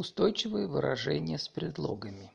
Устойчивые 0.00 0.66
выражения 0.66 1.36
с 1.36 1.46
предлогами. 1.46 2.32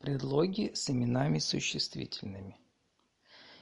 Предлоги 0.00 0.70
с 0.74 0.90
именами 0.90 1.38
существительными. 1.38 2.58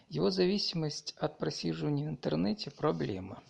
Его 0.09 0.31
зависимость 0.31 1.15
от 1.19 1.39
просиживания 1.39 2.07
в 2.07 2.11
интернете– 2.11 2.71
проблема. 2.77 3.45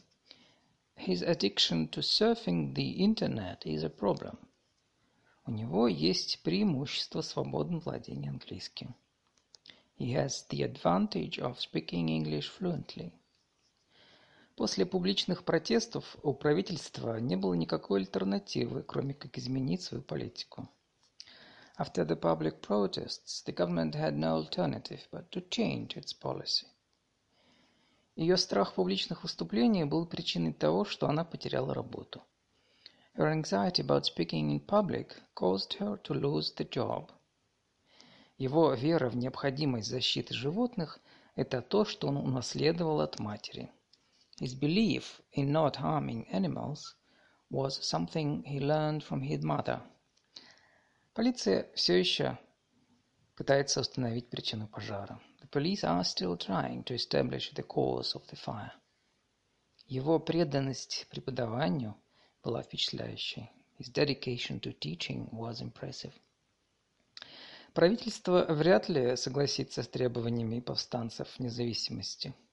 His 0.94 1.22
addiction 1.22 1.88
to 1.88 2.02
surfing 2.02 2.74
the 2.74 2.96
internet 2.98 3.60
is 3.64 3.82
a 3.82 3.88
problem. 3.88 4.36
У 5.46 5.52
него 5.52 5.88
есть 5.88 6.42
преимущество 6.42 7.22
свободного 7.22 7.80
владения 7.80 8.28
английским. 8.28 8.94
He 9.98 10.12
has 10.12 10.46
the 10.50 10.70
advantage 10.70 11.38
of 11.38 11.58
speaking 11.58 12.10
English 12.10 12.50
fluently. 12.50 13.14
После 14.58 14.84
публичных 14.84 15.44
протестов 15.44 16.16
у 16.24 16.34
правительства 16.34 17.20
не 17.20 17.36
было 17.36 17.54
никакой 17.54 18.00
альтернативы, 18.00 18.82
кроме 18.82 19.14
как 19.14 19.38
изменить 19.38 19.82
свою 19.82 20.02
политику. 20.02 20.68
After 21.78 22.04
the 22.04 22.18
public 22.18 22.60
protests, 22.60 23.44
the 23.46 23.54
government 23.54 23.94
had 23.94 24.16
no 24.16 24.34
alternative 24.34 24.98
but 25.12 25.30
to 25.30 25.48
change 25.48 25.94
its 25.94 26.12
policy. 26.12 26.66
Ее 28.16 28.36
страх 28.36 28.74
публичных 28.74 29.22
выступлений 29.22 29.84
был 29.84 30.06
причиной 30.06 30.52
того, 30.52 30.84
что 30.84 31.08
она 31.08 31.24
потеряла 31.24 31.72
работу. 31.72 32.24
Her 33.14 33.32
anxiety 33.32 33.86
about 33.86 34.06
speaking 34.06 34.50
in 34.50 34.66
public 34.66 35.12
caused 35.36 35.78
her 35.78 36.02
to 36.02 36.20
lose 36.20 36.52
the 36.56 36.68
job. 36.68 37.12
Его 38.38 38.74
вера 38.74 39.08
в 39.08 39.16
необходимость 39.16 39.88
защиты 39.88 40.34
животных– 40.34 40.98
это 41.36 41.62
то, 41.62 41.84
что 41.84 42.08
он 42.08 42.16
унаследовал 42.16 43.00
от 43.00 43.20
матери– 43.20 43.70
His 44.40 44.54
belief 44.54 45.20
in 45.32 45.50
not 45.50 45.76
harming 45.76 46.28
animals 46.28 46.94
was 47.50 47.84
something 47.84 48.44
he 48.44 48.60
learned 48.60 49.02
from 49.02 49.20
his 49.20 49.42
mother. 49.42 49.82
Полиция 51.12 51.68
все 51.74 51.98
еще 51.98 52.38
пытается 53.34 53.80
установить 53.80 54.30
причину 54.30 54.68
пожара. 54.68 55.20
The 55.40 55.48
police 55.48 55.82
are 55.82 56.04
still 56.04 56.36
trying 56.36 56.84
to 56.84 56.94
establish 56.94 57.52
the 57.52 57.64
cause 57.64 58.14
of 58.14 58.24
the 58.28 58.36
fire. 58.36 58.70
Его 59.88 60.20
преданность 60.20 61.08
преподаванию 61.10 61.96
была 62.44 62.62
впечатляющей. 62.62 63.50
His 63.80 63.90
dedication 63.90 64.60
to 64.60 64.72
teaching 64.72 65.28
was 65.32 65.60
impressive. 65.60 66.12
Правительство 67.74 68.46
вряд 68.48 68.88
ли 68.88 69.16
согласится 69.16 69.82
с 69.82 69.88
требованиями 69.88 70.60
повстанцев 70.60 71.40
независимости– 71.40 72.32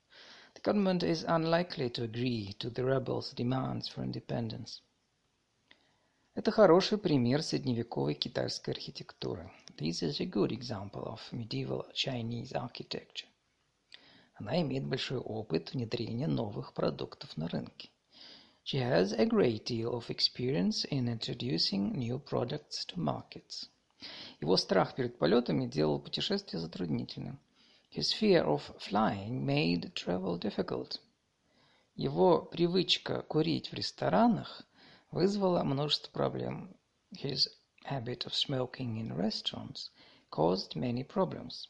The 0.55 0.61
government 0.61 1.03
is 1.03 1.23
unlikely 1.27 1.89
to 1.91 2.03
agree 2.03 2.55
to 2.59 2.69
the 2.69 2.83
rebels' 2.85 3.33
demands 3.33 3.87
for 3.87 4.03
independence. 4.03 4.81
Это 6.33 6.51
хороший 6.51 6.97
пример 6.97 7.43
средневековой 7.43 8.13
китайской 8.13 8.71
архитектуры. 8.71 9.51
This 9.77 10.01
is 10.01 10.21
a 10.21 10.25
good 10.25 10.51
example 10.51 11.03
of 11.03 11.19
medieval 11.31 11.85
Chinese 11.93 12.53
architecture. 12.53 13.27
Она 14.35 14.61
имеет 14.61 14.85
большой 14.85 15.19
опыт 15.19 15.73
внедрения 15.73 16.27
новых 16.27 16.73
продуктов 16.73 17.35
на 17.35 17.47
рынке. 17.49 17.89
She 18.63 18.79
has 18.79 19.13
a 19.13 19.25
great 19.25 19.65
deal 19.65 19.93
of 19.93 20.09
experience 20.09 20.85
in 20.89 21.07
introducing 21.09 21.93
new 21.93 22.17
products 22.17 22.85
to 22.87 22.97
markets. 22.97 23.69
Его 24.39 24.57
страх 24.57 24.95
перед 24.95 25.17
полетами 25.17 25.67
делал 25.67 25.99
путешествие 25.99 26.59
затруднительным. 26.59 27.39
His 27.94 28.12
fear 28.12 28.44
of 28.44 28.72
flying 28.78 29.44
made 29.44 29.94
travel 29.94 30.38
difficult. 30.38 31.00
Его 31.96 32.42
привычка 32.42 33.22
курить 33.22 33.70
в 33.70 33.74
ресторанах 33.74 34.62
вызвала 35.10 35.62
множество 35.64 36.10
проблем. 36.12 36.74
His 37.12 37.48
habit 37.84 38.26
of 38.26 38.34
smoking 38.34 38.98
in 38.98 39.14
restaurants 39.14 39.90
caused 40.30 40.76
many 40.76 41.02
problems. 41.02 41.68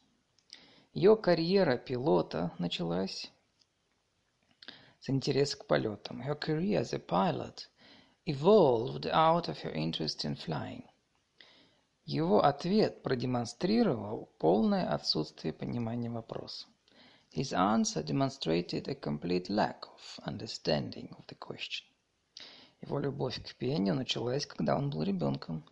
Ее 0.92 1.16
карьера 1.16 1.78
пилота 1.78 2.52
началась 2.58 3.30
с 5.00 5.08
интереса 5.08 5.56
к 5.56 5.66
полетам. 5.66 6.20
Her 6.22 6.38
career 6.38 6.80
as 6.80 6.92
a 6.92 6.98
pilot 6.98 7.68
evolved 8.26 9.06
out 9.06 9.48
of 9.48 9.58
her 9.60 9.72
interest 9.72 10.24
in 10.24 10.36
flying. 10.36 10.84
Его 12.05 12.45
ответ 12.45 13.01
продемонстрировал 13.01 14.29
полное 14.37 14.93
отсутствие 14.93 15.53
понимания 15.53 16.11
вопроса. 16.11 16.67
His 17.35 17.51
answer 17.51 18.03
demonstrated 18.03 18.87
a 18.87 18.93
complete 18.93 19.49
lack 19.49 19.87
of 19.91 20.19
understanding 20.23 21.09
of 21.17 21.25
the 21.25 21.35
question. 21.35 21.87
Его 22.81 22.99
любовь 22.99 23.41
к 23.41 23.55
пению 23.55 23.95
началась, 23.95 24.45
когда 24.45 24.77
он 24.77 24.91
был 24.91 25.01
ребенком. 25.01 25.65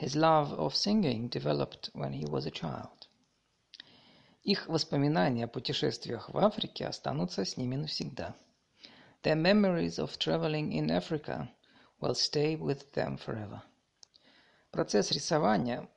His 0.00 0.14
love 0.14 0.56
of 0.56 0.74
singing 0.76 1.28
developed 1.28 1.90
when 1.94 2.12
he 2.12 2.24
was 2.24 2.46
a 2.46 2.52
child. 2.52 3.08
Их 4.44 4.68
воспоминания 4.68 5.46
о 5.46 5.48
путешествиях 5.48 6.30
в 6.32 6.38
Африке 6.38 6.86
останутся 6.86 7.44
с 7.44 7.56
ними 7.56 7.74
навсегда. 7.74 8.36
Their 9.24 9.34
memories 9.34 9.98
of 9.98 10.16
traveling 10.18 10.70
in 10.70 10.92
Africa 10.92 11.48
will 12.00 12.14
stay 12.14 12.54
with 12.54 12.92
them 12.92 13.16
forever. 13.16 13.62
Процесс 14.76 15.10
рисования 15.10 15.88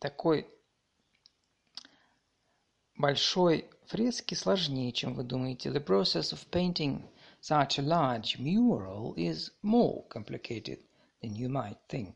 такой 0.00 0.50
большой 2.96 3.70
фрески 3.86 4.34
сложнее, 4.34 4.90
чем 4.90 5.14
вы 5.14 5.22
думаете. 5.22 5.70
The 5.70 5.78
process 5.78 6.32
of 6.32 6.44
painting 6.50 7.08
such 7.40 7.78
a 7.78 7.82
large 7.82 8.40
mural 8.40 9.14
is 9.14 9.52
more 9.62 10.08
complicated 10.08 10.80
than 11.22 11.36
you 11.36 11.48
might 11.48 11.78
think. 11.88 12.14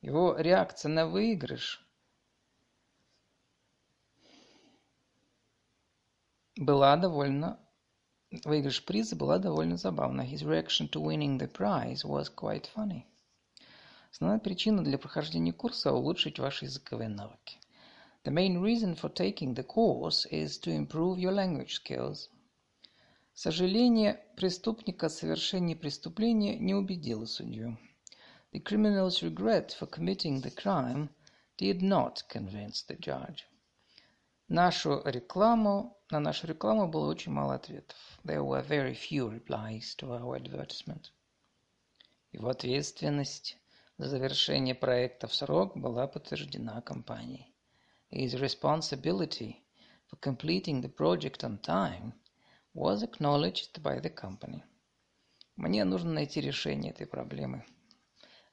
Его 0.00 0.36
реакция 0.38 0.88
на 0.88 1.06
выигрыш 1.06 1.86
была 6.56 6.96
довольно 6.96 7.60
выигрыш 8.46 8.82
приза 8.86 9.16
была 9.16 9.36
довольно 9.36 9.76
забавна. 9.76 10.22
His 10.22 10.42
reaction 10.42 10.88
to 10.88 10.98
winning 10.98 11.36
the 11.36 11.46
prize 11.46 12.06
was 12.06 12.30
quite 12.30 12.70
funny. 12.74 13.04
Основная 14.18 14.38
причина 14.38 14.82
для 14.82 14.96
прохождения 14.96 15.52
курса– 15.52 15.92
улучшить 15.92 16.38
ваши 16.38 16.64
языковые 16.64 17.10
навыки. 17.10 17.60
The 18.24 18.32
main 18.32 18.62
reason 18.62 18.94
for 18.98 19.12
taking 19.12 19.54
the 19.54 19.62
course 19.62 20.26
is 20.30 20.58
to 20.60 20.74
improve 20.74 21.18
your 21.18 21.34
language 21.34 21.74
skills. 21.74 22.30
Сожаление 23.34 24.24
преступника 24.34 25.08
о 25.08 25.10
совершении 25.10 25.74
преступления 25.74 26.56
не 26.56 26.74
убедило 26.74 27.26
судью. 27.26 27.76
The 28.54 28.62
criminal's 28.62 29.20
regret 29.20 29.76
for 29.78 29.86
committing 29.86 30.40
the 30.40 30.50
crime 30.50 31.10
did 31.58 31.82
not 31.82 32.26
convince 32.30 32.86
the 32.88 32.98
judge. 32.98 33.44
Нашу 34.48 35.02
рекламу, 35.04 35.94
на 36.10 36.20
нашу 36.20 36.46
рекламу 36.46 36.88
было 36.88 37.10
очень 37.10 37.32
мало 37.32 37.56
ответов. 37.56 37.98
There 38.24 38.42
were 38.42 38.66
very 38.66 38.94
few 38.94 39.28
replies 39.28 39.94
to 39.98 40.18
our 40.18 40.40
advertisement. 40.40 41.10
Его 42.32 42.48
ответственность 42.48 43.58
завершение 43.98 44.74
проекта 44.74 45.26
в 45.26 45.34
срок 45.34 45.76
была 45.76 46.06
подтверждена 46.06 46.80
компанией. 46.82 47.54
His 48.10 48.34
responsibility 48.34 49.56
for 50.10 50.18
completing 50.20 50.80
the 50.80 50.88
project 50.88 51.42
on 51.42 51.58
time 51.58 52.12
was 52.74 53.02
acknowledged 53.02 53.82
by 53.82 54.00
the 54.00 54.10
company. 54.10 54.62
Мне 55.56 55.84
нужно 55.84 56.12
найти 56.12 56.40
решение 56.40 56.92
этой 56.92 57.06
проблемы. 57.06 57.64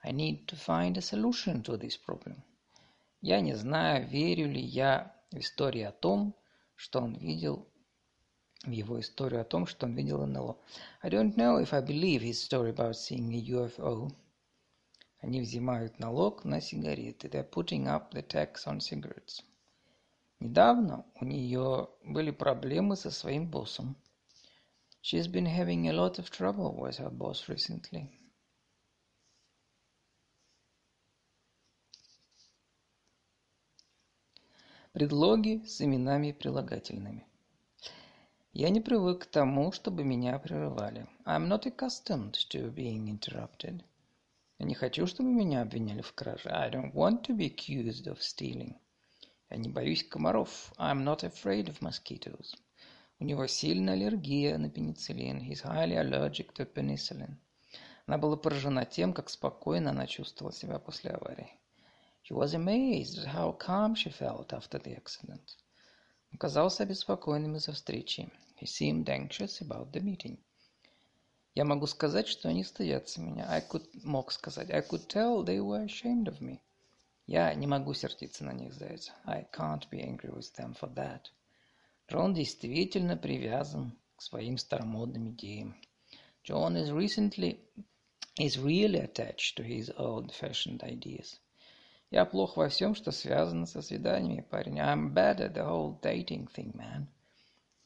I 0.02 0.12
need 0.12 0.46
to 0.48 0.56
find 0.56 0.98
a 0.98 1.02
solution 1.02 1.62
to 1.64 1.78
this 1.78 1.98
problem. 1.98 2.42
Я 3.22 3.42
не 3.42 3.56
знаю, 3.56 4.08
верю 4.08 4.50
ли 4.50 4.62
я 4.62 5.14
в 5.32 5.38
историю 5.38 5.90
о 5.90 5.92
том, 5.92 6.36
что 6.76 7.02
он 7.02 7.16
видел 7.16 7.68
в 8.64 8.72
его 8.72 9.00
историю 9.00 9.42
о 9.42 9.46
том, 9.46 9.68
что 9.68 9.86
он 9.86 9.96
видел 9.96 10.26
НЛО. 10.26 10.58
I 11.02 11.10
don't 11.10 11.36
know 11.36 11.62
if 11.62 11.74
I 11.74 11.82
believe 11.82 12.22
his 12.22 12.42
story 12.42 12.74
about 12.74 12.96
seeing 12.96 13.34
a 13.34 13.42
UFO. 13.52 14.10
Они 15.24 15.40
взимают 15.40 16.00
налог 16.00 16.44
на 16.44 16.60
сигареты. 16.60 17.30
They're 17.30 17.50
putting 17.50 17.86
up 17.86 18.12
the 18.12 18.28
tax 18.28 18.68
on 18.68 18.80
cigarettes. 18.80 19.42
Недавно 20.42 21.06
у 21.16 21.24
нее 21.24 21.88
были 22.04 22.32
проблемы 22.32 22.98
со 22.98 23.10
своим 23.10 23.50
боссом. 23.50 23.96
She's 25.02 25.32
been 25.32 25.46
having 25.46 25.88
a 25.88 25.94
lot 25.94 26.20
of 26.20 26.30
trouble 26.30 26.76
with 26.76 26.98
her 27.00 27.10
boss 27.10 27.48
recently. 27.48 28.10
Предлоги 34.92 35.64
с 35.66 35.80
именами 35.80 36.34
прилагательными. 36.34 37.26
Я 38.52 38.70
не 38.70 38.82
привык 38.82 39.24
к 39.24 39.28
тому, 39.28 39.72
чтобы 39.72 40.04
меня 40.04 40.38
прерывали. 40.38 41.08
I'm 41.26 41.48
not 41.48 41.66
accustomed 41.66 42.34
to 42.50 42.70
being 42.74 43.08
interrupted. 43.08 43.86
Я 44.64 44.70
не 44.70 44.76
хочу, 44.76 45.06
чтобы 45.08 45.30
меня 45.34 45.62
обвиняли 45.62 46.02
в 46.02 46.14
краже. 46.14 46.50
I 46.50 46.72
don't 46.72 46.94
want 46.94 47.24
to 47.24 47.36
be 47.36 47.54
accused 47.54 48.08
of 48.08 48.20
stealing. 48.20 48.78
Я 49.50 49.58
не 49.58 49.68
боюсь 49.68 50.08
комаров. 50.08 50.72
I'm 50.78 51.04
not 51.04 51.24
afraid 51.24 51.66
of 51.66 51.82
mosquitoes. 51.82 52.56
У 53.20 53.26
него 53.26 53.46
сильная 53.48 53.96
аллергия 53.96 54.58
на 54.58 54.70
пенициллин. 54.70 55.42
He's 55.42 55.64
highly 55.66 55.98
allergic 55.98 56.54
to 56.54 56.66
penicillin. 56.66 57.36
Она 58.06 58.18
была 58.18 58.38
поражена 58.38 58.86
тем, 58.86 59.12
как 59.12 59.30
спокойно 59.30 59.90
она 59.90 60.08
чувствовала 60.08 60.54
себя 60.54 60.80
после 60.80 61.12
аварии. 61.12 61.52
She 62.24 62.34
was 62.34 62.54
amazed 62.54 63.18
at 63.18 63.34
how 63.34 63.58
calm 63.58 63.96
she 63.96 64.18
felt 64.18 64.54
after 64.54 64.82
the 64.82 64.96
accident. 64.96 65.58
Он 66.32 66.38
казался 66.38 66.84
обеспокоенным 66.84 67.58
из-за 67.58 67.74
встречи. 67.74 68.32
He 68.62 68.66
seemed 68.66 69.10
anxious 69.10 69.60
about 69.60 69.92
the 69.92 70.00
meeting. 70.00 70.38
Я 71.56 71.66
могу 71.66 71.86
сказать, 71.86 72.28
что 72.28 72.50
они 72.50 72.64
стыдятся 72.64 73.22
меня. 73.22 73.46
I 73.48 73.62
could, 73.62 73.88
мог 74.04 74.32
сказать. 74.32 74.72
I 74.72 74.82
could 74.82 75.08
tell 75.08 75.44
they 75.46 75.60
were 75.60 75.86
ashamed 75.86 76.26
of 76.26 76.40
me. 76.40 76.60
Я 77.28 77.54
не 77.54 77.68
могу 77.68 77.94
сердиться 77.94 78.44
на 78.44 78.54
них 78.54 78.74
за 78.74 78.86
это. 78.86 79.12
I 79.26 79.48
can't 79.54 79.88
be 79.90 80.02
angry 80.02 80.34
with 80.34 80.52
them 80.58 80.76
for 80.76 80.92
that. 80.96 81.28
Джон 82.10 82.34
действительно 82.34 83.16
привязан 83.16 83.98
к 84.16 84.22
своим 84.24 84.58
старомодным 84.58 85.30
идеям. 85.30 85.76
John 86.44 86.76
is 86.76 86.90
recently 86.90 87.60
is 88.40 88.58
really 88.58 89.00
attached 89.00 89.56
to 89.56 89.64
his 89.64 89.92
old-fashioned 89.96 90.82
ideas. 90.82 91.40
Я 92.10 92.26
плох 92.26 92.58
во 92.58 92.68
всем, 92.68 92.96
что 92.96 93.12
связано 93.12 93.68
со 93.68 93.82
свиданиями, 93.82 94.42
парень. 94.42 94.80
I'm 94.80 95.14
bad 95.14 95.40
at 95.40 95.54
the 95.54 95.64
whole 95.66 96.00
dating 96.02 96.48
thing, 96.52 96.76
man. 96.76 97.06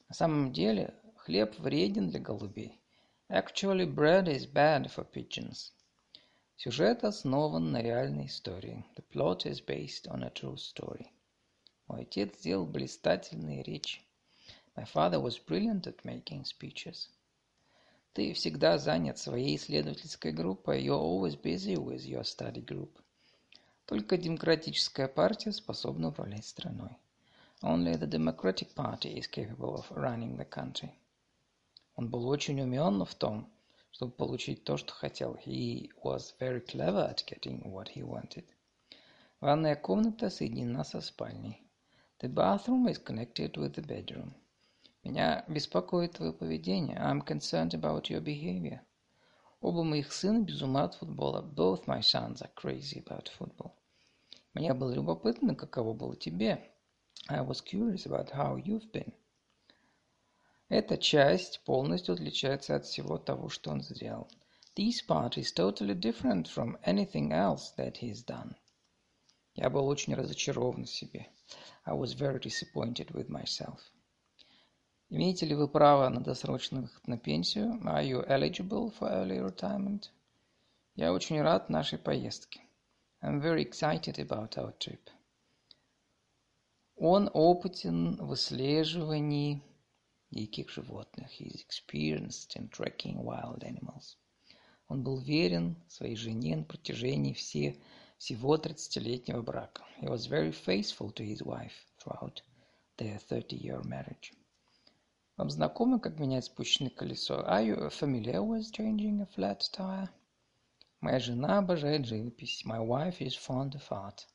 На 0.07 0.15
самом 0.15 0.53
деле, 0.53 0.93
хлеб 1.17 1.59
вреден 1.59 2.09
для 2.09 2.19
голубей. 2.21 2.79
Actually, 3.28 3.86
bread 3.86 4.28
is 4.28 4.46
bad 4.46 4.90
for 4.90 5.04
pigeons. 5.04 5.72
Сюжет 6.56 7.02
основан 7.02 7.72
на 7.72 7.82
реальной 7.82 8.26
истории. 8.26 8.84
The 8.94 9.02
plot 9.10 9.46
is 9.46 9.60
based 9.60 10.06
on 10.06 10.22
a 10.22 10.30
true 10.30 10.56
story. 10.56 11.10
Мой 11.88 12.02
отец 12.02 12.38
сделал 12.38 12.66
блистательные 12.66 13.64
речи. 13.64 14.02
My 14.76 14.84
father 14.84 15.20
was 15.20 15.38
brilliant 15.38 15.86
at 15.86 16.04
making 16.04 16.44
speeches. 16.44 17.08
Ты 18.12 18.34
всегда 18.34 18.78
занят 18.78 19.19
своей 19.19 19.56
исследовательской 19.56 20.32
группой. 20.32 20.80
You're 20.80 21.00
always 21.00 21.34
busy 21.34 21.74
with 21.74 22.04
your 22.04 22.22
study 22.22 22.64
group. 22.64 23.00
Только 23.86 24.16
демократическая 24.16 25.08
партия 25.08 25.52
способна 25.52 26.08
управлять 26.08 26.46
страной. 26.46 26.96
Only 27.62 27.98
the 27.98 28.06
Democratic 28.06 28.74
Party 28.74 29.19
is 29.19 29.26
capable 29.26 29.74
of 29.74 29.90
running 29.90 30.36
the 30.36 30.48
country. 30.48 30.92
Он 31.97 32.09
был 32.09 32.29
очень 32.29 32.61
умен 32.61 33.03
в 33.03 33.15
том, 33.15 33.51
чтобы 33.89 34.11
получить 34.11 34.63
то, 34.63 34.77
что 34.77 34.94
хотел. 34.94 35.33
He 35.44 35.89
was 36.03 36.35
very 36.39 36.63
clever 36.63 37.09
at 37.09 37.25
getting 37.25 37.63
what 37.63 37.89
he 37.95 38.03
wanted. 38.03 38.45
Ванная 39.41 39.75
комната 39.75 40.29
соединена 40.29 40.83
со 40.83 41.01
спальней. 41.01 41.67
The 42.19 42.31
bathroom 42.31 42.88
is 42.88 43.03
connected 43.03 43.57
with 43.57 43.73
the 43.73 43.83
bedroom. 43.83 44.35
Меня 45.03 45.44
беспокоит 45.47 46.13
твое 46.13 46.33
поведение. 46.33 46.97
I'm 46.97 47.25
concerned 47.25 47.73
about 47.73 48.11
your 48.11 48.21
behavior. 48.21 48.81
Оба 49.59 49.81
моих 49.81 50.13
сына 50.13 50.44
без 50.44 50.61
ума 50.61 50.83
от 50.83 50.94
футбола. 50.94 51.41
Both 51.41 51.88
my 51.88 52.01
sons 52.01 52.44
are 52.44 52.53
crazy 52.55 53.03
about 53.03 53.31
football. 53.39 53.71
Мне 54.53 54.75
было 54.75 54.94
любопытно, 54.94 55.55
каково 55.55 55.94
было 55.94 56.15
тебе. 56.15 56.61
I 57.27 57.41
was 57.41 57.59
curious 57.59 58.05
about 58.05 58.29
how 58.29 58.55
you've 58.55 58.91
been. 58.91 59.13
Эта 60.69 60.97
часть 60.97 61.61
полностью 61.63 62.13
отличается 62.13 62.75
от 62.75 62.85
всего 62.85 63.17
того, 63.17 63.47
что 63.47 63.71
он 63.71 63.81
сделал. 63.81 64.27
This 64.75 65.01
part 65.07 65.37
is 65.37 65.53
totally 65.53 65.95
different 65.95 66.47
from 66.47 66.77
anything 66.83 67.31
else 67.31 67.73
that 67.77 67.97
he's 68.01 68.25
done. 68.25 68.53
Я 69.55 69.69
был 69.69 69.87
очень 69.87 70.13
разочарован 70.13 70.85
в 70.85 70.89
себе. 70.89 71.29
I 71.85 71.93
was 71.93 72.13
very 72.13 72.39
disappointed 72.39 73.11
with 73.11 73.29
myself. 73.29 73.79
Имеете 75.09 75.45
ли 75.45 75.55
вы 75.55 75.69
право 75.69 76.09
на 76.09 76.19
досрочный 76.19 76.81
выход 76.81 77.07
на 77.07 77.17
пенсию? 77.17 77.79
Are 77.85 78.03
you 78.05 78.27
eligible 78.27 78.93
for 78.99 79.09
early 79.09 79.39
retirement? 79.39 80.09
Я 80.95 81.13
очень 81.13 81.41
рад 81.41 81.69
нашей 81.69 81.97
поездке. 81.97 82.59
I'm 83.23 83.41
very 83.41 83.63
excited 83.63 84.19
about 84.19 84.57
our 84.57 84.77
trip. 84.77 85.09
Он 86.97 87.29
опытен 87.33 88.17
в 88.17 88.27
выслеживании 88.27 89.63
диких 90.31 90.69
животных. 90.69 91.29
He 91.39 91.47
is 91.47 91.63
experienced 91.63 92.56
in 92.56 92.69
tracking 92.69 93.24
wild 93.24 93.63
animals. 93.63 94.18
Он 94.89 95.03
был 95.03 95.19
верен 95.19 95.75
своей 95.88 96.15
жене 96.15 96.56
на 96.56 96.63
протяжении 96.63 97.33
все, 97.33 97.77
всего 98.18 98.57
30-летнего 98.57 99.41
брака. 99.41 99.83
He 100.01 100.07
was 100.07 100.27
very 100.27 100.51
faithful 100.51 101.12
to 101.13 101.24
his 101.24 101.41
wife 101.44 101.74
throughout 102.00 102.41
their 102.97 103.19
30-year 103.29 103.83
marriage. 103.83 104.33
Вам 105.38 105.50
знакомо, 105.50 106.00
как 106.00 106.19
менять 106.19 106.45
спущенное 106.45 106.89
колесо? 106.89 107.45
Are 107.47 107.63
you 107.63 107.89
familiar 107.89 108.41
with 108.41 108.71
changing 108.71 109.21
a 109.21 109.27
flat 109.27 109.62
tire? 109.71 110.09
Моя 111.00 111.19
жена 111.19 111.59
обожает 111.59 112.06
живопись. 112.07 112.65
My 112.65 112.80
wife 112.80 113.21
is 113.21 113.35
fond 113.35 113.75
of 113.75 113.83
art. 113.91 114.25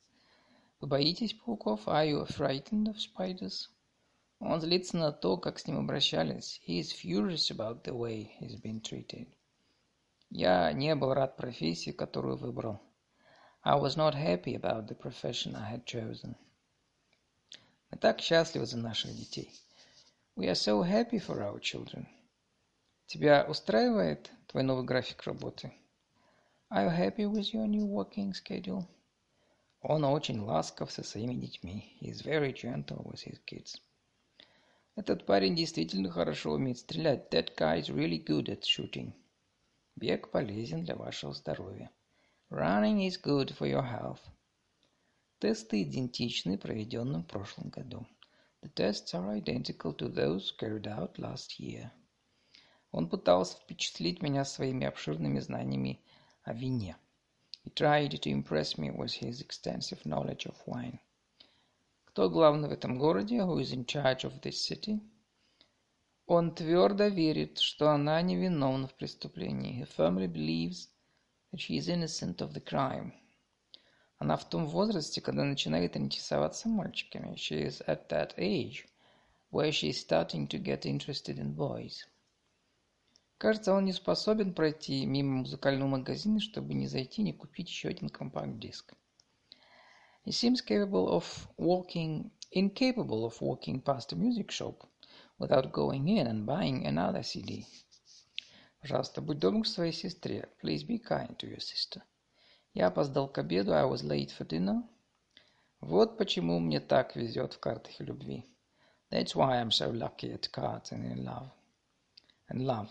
Вы 0.80 0.86
боитесь 0.86 1.34
пауков? 1.34 1.88
Are 1.88 2.06
you 2.06 2.24
frightened 2.26 2.86
of 2.88 3.00
spiders? 3.00 3.68
Он 4.44 4.60
злится 4.60 4.96
на 4.96 5.12
то, 5.12 5.36
как 5.36 5.60
с 5.60 5.68
ним 5.68 5.78
обращались. 5.78 6.60
He 6.66 6.80
is 6.80 6.90
furious 6.90 7.52
about 7.52 7.84
the 7.84 7.94
way 7.94 8.32
he's 8.40 8.60
been 8.60 8.80
treated. 8.80 9.28
Я 10.30 10.72
не 10.72 10.96
был 10.96 11.14
рад 11.14 11.36
профессии, 11.36 11.92
которую 11.92 12.36
выбрал. 12.36 12.80
I 13.62 13.78
was 13.78 13.96
not 13.96 14.16
happy 14.16 14.56
about 14.56 14.88
the 14.88 14.96
profession 14.96 15.54
I 15.54 15.76
had 15.76 15.84
chosen. 15.84 16.34
Мы 17.92 17.98
так 17.98 18.20
счастливы 18.20 18.66
за 18.66 18.78
наших 18.78 19.14
детей. 19.14 19.52
We 20.34 20.48
are 20.48 20.56
so 20.56 20.82
happy 20.82 21.20
for 21.20 21.38
our 21.38 21.60
children. 21.60 22.08
Тебя 23.06 23.44
устраивает 23.48 24.32
твой 24.48 24.64
новый 24.64 24.84
график 24.84 25.22
работы? 25.22 25.72
Are 26.68 26.86
you 26.86 26.90
happy 26.90 27.26
with 27.26 27.54
your 27.54 27.68
new 27.68 27.86
working 27.86 28.32
schedule? 28.32 28.88
Он 29.82 30.04
очень 30.04 30.40
ласков 30.40 30.90
со 30.90 31.04
своими 31.04 31.34
детьми. 31.34 31.96
He 32.00 32.10
is 32.10 32.22
very 32.22 32.52
gentle 32.52 33.04
with 33.04 33.20
his 33.20 33.38
kids. 33.46 33.80
Этот 34.94 35.24
парень 35.24 35.56
действительно 35.56 36.10
хорошо 36.10 36.52
умеет 36.52 36.78
стрелять. 36.78 37.30
That 37.30 37.56
guy 37.56 37.80
is 37.80 37.88
really 37.88 38.22
good 38.22 38.48
at 38.48 38.62
shooting. 38.62 39.14
Бег 39.96 40.30
полезен 40.30 40.84
для 40.84 40.96
вашего 40.96 41.32
здоровья. 41.32 41.90
Running 42.50 43.06
is 43.06 43.18
good 43.18 43.56
for 43.56 43.66
your 43.66 43.82
health. 43.82 44.20
Тесты 45.38 45.82
идентичны 45.82 46.58
проведенным 46.58 47.22
в 47.22 47.26
прошлом 47.26 47.70
году. 47.70 48.06
The 48.60 48.72
tests 48.74 49.14
are 49.14 49.32
identical 49.32 49.96
to 49.96 50.08
those 50.08 50.52
carried 50.56 50.86
out 50.86 51.18
last 51.18 51.58
year. 51.58 51.90
Он 52.90 53.08
пытался 53.08 53.56
впечатлить 53.56 54.22
меня 54.22 54.44
своими 54.44 54.86
обширными 54.86 55.40
знаниями 55.40 56.00
о 56.44 56.52
вине. 56.52 56.96
He 57.64 57.72
tried 57.74 58.10
to 58.10 58.30
impress 58.30 58.76
me 58.76 58.90
with 58.90 59.14
his 59.14 59.40
extensive 59.40 60.04
knowledge 60.04 60.46
of 60.46 60.56
wine. 60.66 61.00
Кто 62.12 62.28
главный 62.28 62.68
в 62.68 62.72
этом 62.72 62.98
городе? 62.98 63.38
Who 63.38 63.58
is 63.62 63.72
in 63.72 63.86
charge 63.86 64.24
of 64.24 64.38
this 64.42 64.58
city? 64.68 65.00
Он 66.26 66.54
твердо 66.54 67.06
верит, 67.06 67.58
что 67.58 67.88
она 67.88 68.20
невиновна 68.20 68.86
в 68.86 68.94
преступлении. 68.96 69.80
He 69.80 69.88
firmly 69.96 70.26
believes 70.26 70.90
that 71.50 71.60
she 71.60 71.78
is 71.78 71.88
innocent 71.88 72.42
of 72.42 72.52
the 72.52 72.62
crime. 72.62 73.12
Она 74.18 74.36
в 74.36 74.46
том 74.46 74.66
возрасте, 74.66 75.22
когда 75.22 75.44
начинает 75.44 75.96
интересоваться 75.96 76.68
мальчиками. 76.68 77.34
She 77.34 77.66
is 77.66 77.80
at 77.86 78.10
that 78.10 78.34
age 78.36 78.86
where 79.50 79.72
she 79.72 79.88
is 79.88 79.98
starting 79.98 80.46
to 80.48 80.62
get 80.62 80.84
interested 80.84 81.38
in 81.38 81.56
boys. 81.56 82.04
Кажется, 83.38 83.72
он 83.72 83.86
не 83.86 83.94
способен 83.94 84.52
пройти 84.52 85.06
мимо 85.06 85.38
музыкального 85.38 85.88
магазина, 85.88 86.40
чтобы 86.40 86.74
не 86.74 86.88
зайти, 86.88 87.22
не 87.22 87.32
купить 87.32 87.70
еще 87.70 87.88
один 87.88 88.10
компакт-диск. 88.10 88.92
He 90.23 90.31
seems 90.31 90.61
capable 90.61 91.09
of 91.09 91.47
walking, 91.57 92.31
incapable 92.51 93.25
of 93.25 93.41
walking 93.41 93.81
past 93.81 94.11
a 94.11 94.15
music 94.15 94.51
shop 94.51 94.87
without 95.39 95.71
going 95.71 96.07
in 96.09 96.27
and 96.27 96.45
buying 96.45 96.85
another 96.85 97.23
CD. 97.23 97.65
Пожалуйста, 98.81 99.21
будь 99.21 99.39
добр 99.39 99.63
к 99.63 99.67
своей 99.67 99.91
сестре. 99.91 100.47
Please 100.61 100.83
be 100.83 100.99
kind 100.99 101.37
to 101.37 101.47
your 101.47 101.59
sister. 101.59 102.01
Я 102.73 102.87
опоздал 102.87 103.27
к 103.27 103.37
обеду. 103.37 103.73
I 103.73 103.85
was 103.85 104.03
late 104.03 104.31
for 104.37 104.45
dinner. 104.45 104.83
Вот 105.81 106.17
почему 106.17 106.59
мне 106.59 106.79
так 106.79 107.15
везет 107.15 107.53
в 107.53 107.59
картах 107.59 107.99
и 107.99 108.03
любви. 108.03 108.45
That's 109.09 109.35
why 109.35 109.61
I'm 109.61 109.71
so 109.71 109.91
lucky 109.91 110.31
at 110.31 110.51
cards 110.51 110.91
and 110.91 111.05
in 111.05 111.23
love. 111.23 111.49
And 112.49 112.65
love. 112.65 112.89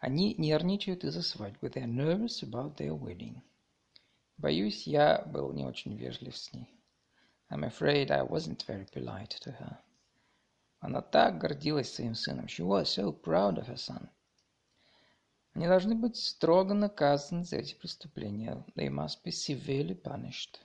Они 0.00 0.34
нервничают 0.38 1.04
из-за 1.04 1.22
свадьбы. 1.22 1.68
They're 1.68 1.86
nervous 1.86 2.42
about 2.42 2.76
their 2.76 2.94
wedding. 2.94 3.42
Боюсь, 4.37 4.85
я 4.85 5.23
был 5.27 5.53
не 5.53 5.65
очень 5.65 5.95
вежлив 5.95 6.35
с 6.37 6.53
ней. 6.53 6.69
I'm 7.49 7.63
afraid 7.63 8.11
I 8.11 8.21
wasn't 8.21 8.65
very 8.67 8.85
polite 8.91 9.39
to 9.41 9.51
her. 9.57 9.77
Она 10.79 11.01
так 11.01 11.37
гордилась 11.37 11.93
своим 11.93 12.15
сыном. 12.15 12.47
She 12.47 12.63
was 12.63 12.89
so 12.89 13.11
proud 13.11 13.57
of 13.57 13.67
her 13.67 13.77
son. 13.77 14.09
Они 15.53 15.67
должны 15.67 15.95
быть 15.95 16.17
строго 16.17 16.73
наказаны 16.73 17.45
за 17.45 17.55
эти 17.55 17.75
преступления. 17.75 18.61
They 18.75 18.89
must 18.89 19.23
be 19.23 19.31
severely 19.31 19.95
punished 19.95 20.59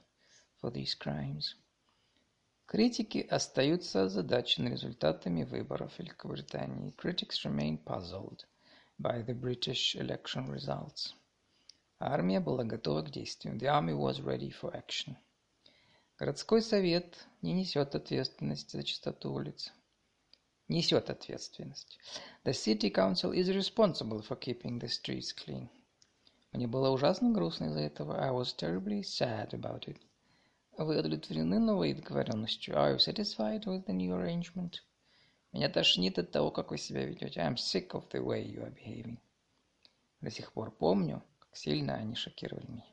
for 0.61 0.73
these 0.73 0.97
crimes. 0.99 1.55
Критики 2.67 3.19
остаются 3.19 4.05
озадачены 4.05 4.69
результатами 4.69 5.45
выборов 5.45 5.99
Великобритании. 5.99 6.93
Critics 6.97 7.45
remain 7.45 7.79
puzzled 7.79 8.45
by 8.99 9.23
the 9.25 9.35
British 9.35 9.95
election 9.95 10.51
results. 10.51 11.15
Армия 12.03 12.41
была 12.41 12.65
готова 12.65 13.03
к 13.03 13.11
действию. 13.11 13.59
The 13.59 13.69
army 13.69 13.93
was 13.93 14.25
ready 14.25 14.51
for 14.51 14.73
action. 14.73 15.17
Городской 16.19 16.63
совет 16.63 17.29
не 17.43 17.53
несет 17.53 17.95
ответственности 17.95 18.77
за 18.77 18.85
чистоту 18.85 19.35
улиц. 19.35 19.71
Несет 20.69 21.11
ответственность. 21.11 21.99
The 22.45 22.53
city 22.53 22.91
council 22.91 23.35
is 23.35 23.51
responsible 23.51 24.27
for 24.27 24.39
keeping 24.39 24.81
the 24.81 24.89
streets 24.89 25.35
clean. 25.35 25.69
Мне 26.53 26.67
было 26.67 26.89
ужасно 26.89 27.33
грустно 27.33 27.67
из-за 27.67 27.81
этого. 27.81 28.19
I 28.19 28.31
was 28.31 28.57
terribly 28.57 29.03
sad 29.03 29.51
about 29.51 29.87
it. 29.87 30.01
Вы 30.79 30.99
удовлетворены 30.99 31.59
новой 31.59 31.93
договоренностью? 31.93 32.77
Are 32.77 32.95
you 32.95 32.99
satisfied 32.99 33.67
with 33.67 33.85
the 33.85 33.93
new 33.93 34.15
arrangement? 34.15 34.77
Меня 35.53 35.69
тошнит 35.69 36.19
от 36.19 36.31
того, 36.31 36.51
как 36.51 36.71
вы 36.71 36.79
себя 36.79 37.05
ведете. 37.05 37.41
I'm 37.41 37.57
sick 37.57 37.91
of 37.91 38.09
the 38.11 38.25
way 38.25 38.43
you 38.43 38.63
are 38.63 38.75
behaving. 38.75 39.19
До 40.23 40.31
сих 40.31 40.55
пор 40.55 40.71
помню, 40.71 41.23
сильно 41.53 41.95
они 41.95 42.15
шокировали 42.15 42.67
меня. 42.67 42.87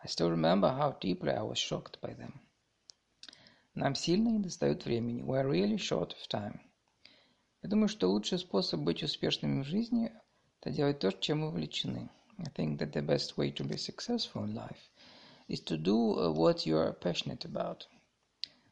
I 0.00 0.06
still 0.06 0.30
remember 0.30 0.68
how 0.68 0.98
deeply 1.00 1.30
I 1.30 1.42
was 1.42 1.58
shocked 1.58 2.00
by 2.00 2.14
them. 2.16 2.34
Нам 3.74 3.94
сильно 3.94 4.28
недостает 4.28 4.84
времени. 4.84 5.22
We 5.22 5.40
are 5.40 5.48
really 5.48 5.76
short 5.76 6.12
of 6.12 6.28
time. 6.28 6.60
Я 7.62 7.68
думаю, 7.68 7.88
что 7.88 8.08
лучший 8.08 8.38
способ 8.38 8.80
быть 8.80 9.02
успешными 9.02 9.62
в 9.62 9.66
жизни– 9.66 10.12
это 10.60 10.70
делать 10.70 11.00
то, 11.00 11.10
чем 11.10 11.40
мы 11.40 11.48
увлечены. 11.48 12.08
I 12.38 12.46
think 12.54 12.78
that 12.78 12.92
the 12.92 13.04
best 13.04 13.36
way 13.36 13.50
to 13.52 13.64
be 13.64 13.76
successful 13.76 14.44
in 14.44 14.54
life 14.54 14.90
is 15.48 15.60
to 15.64 15.76
do 15.76 16.32
what 16.32 16.66
you 16.66 16.76
are 16.76 16.92
passionate 16.92 17.44
about. 17.44 17.88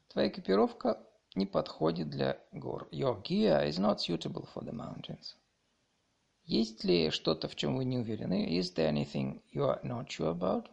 Твоя 0.09 0.29
экипировка 0.29 0.99
не 1.35 1.47
подходит 1.47 2.09
для 2.11 2.39
гор. 2.53 2.89
Your 2.93 3.21
gear 3.23 3.69
is 3.69 3.79
not 3.79 4.01
suitable 4.01 4.49
for 4.55 4.63
the 4.63 4.73
mountains. 4.73 5.35
Есть 6.47 6.85
ли 6.85 7.11
что-то, 7.11 7.49
в 7.49 7.57
чем 7.57 7.77
вы 7.77 7.85
не 7.85 7.99
уверены? 7.99 8.47
Is 8.57 8.73
there 8.73 8.89
anything 8.89 9.43
you 9.53 9.65
are 9.65 9.83
not 9.83 10.09
sure 10.09 10.31
about? 10.31 10.71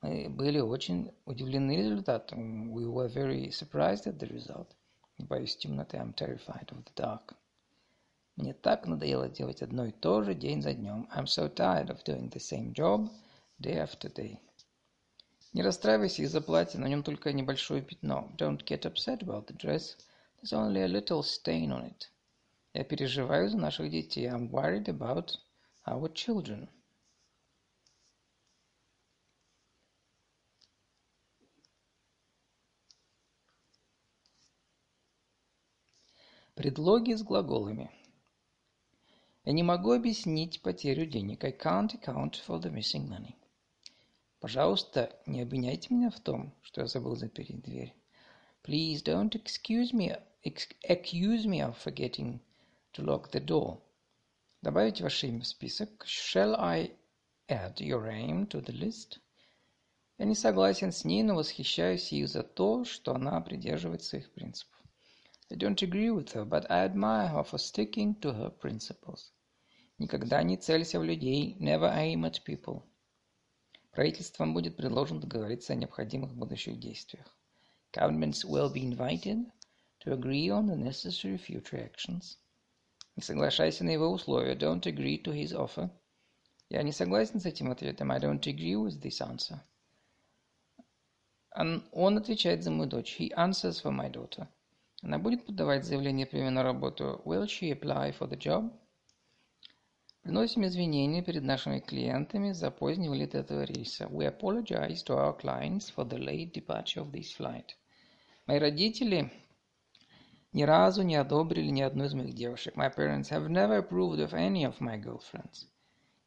Мы 0.00 0.28
были 0.28 0.58
очень 0.58 1.12
удивлены 1.24 1.76
результатом. 1.76 2.72
We 2.72 2.84
were 2.86 3.08
very 3.08 3.50
surprised 3.50 4.08
at 4.08 4.18
the 4.18 4.28
result. 4.28 4.66
Боюсь 5.18 5.56
темноты. 5.56 5.98
I'm 5.98 6.12
terrified 6.12 6.66
of 6.72 6.84
the 6.84 6.92
dark. 6.96 7.36
Мне 8.34 8.54
так 8.54 8.88
надоело 8.88 9.28
делать 9.28 9.62
одно 9.62 9.86
и 9.86 9.92
то 9.92 10.24
же 10.24 10.34
день 10.34 10.62
за 10.62 10.74
днем. 10.74 11.08
I'm 11.14 11.26
so 11.26 11.48
tired 11.48 11.88
of 11.88 12.02
doing 12.02 12.28
the 12.30 12.40
same 12.40 12.72
job 12.72 13.08
day 13.60 13.76
after 13.76 14.12
day. 14.12 14.40
Не 15.52 15.62
расстраивайся 15.62 16.22
из-за 16.22 16.40
платья, 16.40 16.80
на 16.80 16.88
нем 16.88 17.04
только 17.04 17.32
небольшое 17.32 17.82
пятно. 17.82 18.32
Don't 18.36 18.64
get 18.64 18.84
upset 18.84 19.22
about 19.22 19.46
the 19.46 19.56
dress. 19.56 19.96
There's 20.40 20.52
only 20.52 20.82
a 20.82 20.88
little 20.88 21.22
stain 21.22 21.70
on 21.70 21.84
it. 21.84 22.10
Я 22.74 22.84
переживаю 22.84 23.50
за 23.50 23.58
наших 23.58 23.90
детей. 23.90 24.26
I'm 24.28 24.48
worried 24.50 24.86
about 24.86 25.38
our 25.86 26.10
children. 26.10 26.70
Предлоги 36.54 37.12
с 37.12 37.22
глаголами. 37.22 37.90
Я 39.44 39.52
не 39.52 39.62
могу 39.62 39.92
объяснить 39.92 40.62
потерю 40.62 41.04
денег. 41.04 41.44
I 41.44 41.52
can't 41.52 41.90
account 41.94 42.42
for 42.46 42.58
the 42.58 42.72
missing 42.72 43.06
money. 43.06 43.34
Пожалуйста, 44.40 45.14
не 45.26 45.42
обвиняйте 45.42 45.92
меня 45.92 46.10
в 46.10 46.20
том, 46.20 46.54
что 46.62 46.80
я 46.80 46.86
забыл 46.86 47.16
запереть 47.16 47.62
дверь. 47.62 47.94
Please 48.64 49.02
don't 49.02 49.32
excuse 49.32 49.92
me, 49.92 50.18
accuse 50.42 51.44
me 51.44 51.60
of 51.60 51.76
forgetting 51.76 52.40
to 52.92 53.04
lock 53.04 53.30
the 53.30 53.44
door. 53.44 53.80
Добавить 54.62 55.00
ваше 55.00 55.28
имя 55.28 55.40
в 55.40 55.46
список. 55.46 56.04
Shall 56.06 56.54
I 56.58 56.92
add 57.48 57.76
your 57.78 58.02
name 58.04 58.46
to 58.48 58.64
the 58.64 58.72
list? 58.72 59.20
Я 60.18 60.26
не 60.26 60.34
согласен 60.34 60.92
с 60.92 61.04
ней, 61.04 61.22
но 61.22 61.34
восхищаюсь 61.34 62.12
ею 62.12 62.28
за 62.28 62.42
то, 62.42 62.84
что 62.84 63.14
она 63.14 63.40
придерживается 63.40 64.10
своих 64.10 64.32
принципов. 64.32 64.78
I 65.50 65.56
don't 65.56 65.82
agree 65.82 66.10
with 66.10 66.32
her, 66.34 66.44
but 66.44 66.70
I 66.70 66.84
admire 66.86 67.28
her 67.28 67.44
for 67.44 67.58
sticking 67.58 68.14
to 68.20 68.32
her 68.32 68.50
principles. 68.50 69.32
Никогда 69.98 70.42
не 70.42 70.56
целься 70.56 70.98
в 70.98 71.04
людей. 71.04 71.56
Never 71.60 71.92
aim 71.94 72.24
at 72.24 72.44
people. 72.46 72.82
Правительством 73.90 74.54
будет 74.54 74.76
предложено 74.76 75.20
договориться 75.20 75.72
о 75.72 75.76
необходимых 75.76 76.34
будущих 76.34 76.78
действиях. 76.78 77.36
Governments 77.92 78.44
will 78.44 78.72
be 78.72 78.82
invited 78.82 79.50
to 80.00 80.12
agree 80.12 80.48
on 80.48 80.66
the 80.66 80.76
necessary 80.76 81.36
future 81.36 81.78
actions. 81.78 82.38
Не 83.16 83.22
соглашайся 83.22 83.84
на 83.84 83.90
его 83.90 84.10
условия. 84.10 84.54
Don't 84.54 84.82
agree 84.86 85.22
to 85.22 85.32
his 85.32 85.52
offer. 85.52 85.90
Я 86.70 86.82
не 86.82 86.92
согласен 86.92 87.40
с 87.40 87.46
этим 87.46 87.70
ответом. 87.70 88.10
I 88.10 88.18
don't 88.18 88.40
agree 88.40 88.74
with 88.74 89.00
this 89.02 89.20
answer. 89.20 89.58
Он, 91.54 91.84
он 91.92 92.16
отвечает 92.16 92.62
за 92.62 92.70
мою 92.70 92.88
дочь. 92.88 93.16
He 93.20 93.30
answers 93.36 93.82
for 93.82 93.92
my 93.92 94.10
daughter. 94.10 94.48
Она 95.02 95.18
будет 95.18 95.44
подавать 95.44 95.84
заявление 95.84 96.26
премии 96.26 96.48
на 96.48 96.62
работу. 96.62 97.20
Will 97.26 97.44
she 97.44 97.72
apply 97.72 98.16
for 98.16 98.28
the 98.28 98.38
job? 98.38 98.72
Приносим 100.22 100.64
извинения 100.64 101.20
перед 101.20 101.42
нашими 101.42 101.80
клиентами 101.80 102.52
за 102.52 102.70
поздний 102.70 103.08
вылет 103.08 103.34
этого 103.34 103.64
рейса. 103.64 104.06
We 104.06 104.26
apologize 104.26 105.02
to 105.04 105.16
our 105.16 105.36
clients 105.38 105.92
for 105.94 106.08
the 106.08 106.18
late 106.18 106.52
departure 106.52 107.02
of 107.02 107.10
this 107.10 107.36
flight. 107.36 107.74
Мои 108.46 108.58
родители 108.58 109.30
ни 110.52 110.64
разу 110.64 111.02
не 111.02 111.16
одобрили 111.16 111.70
ни 111.70 111.80
одну 111.80 112.04
из 112.04 112.14
моих 112.14 112.34
девушек. 112.34 112.76
My 112.76 112.94
parents 112.94 113.30
have 113.30 113.48
never 113.48 113.78
approved 113.78 114.20
of 114.20 114.32
any 114.32 114.64
of 114.64 114.80
my 114.80 114.98
girlfriends. 114.98 115.66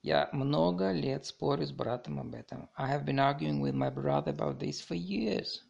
Я 0.02 0.30
много 0.34 0.92
лет 0.92 1.26
спорю 1.26 1.66
с 1.66 1.72
братом 1.72 2.20
об 2.20 2.34
этом. 2.36 2.70
I 2.76 2.96
have 2.96 3.06
been 3.06 3.20
arguing 3.20 3.60
with 3.60 3.74
my 3.74 3.90
brother 3.90 4.36
about 4.36 4.60
this 4.60 4.82
for 4.82 4.96
years. 4.96 5.62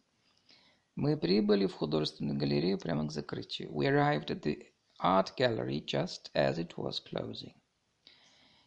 Мы 0.94 1.16
прибыли 1.16 1.66
в 1.66 1.74
художественную 1.74 2.38
галерею 2.38 2.78
прямо 2.78 3.06
к 3.06 3.12
закрытию. 3.12 3.70
We 3.70 3.86
arrived 3.86 4.30
at 4.30 4.42
the 4.42 4.66
art 4.98 5.34
gallery 5.36 5.84
just 5.84 6.30
as 6.34 6.58
it 6.58 6.74
was 6.76 7.00
closing. 7.00 7.54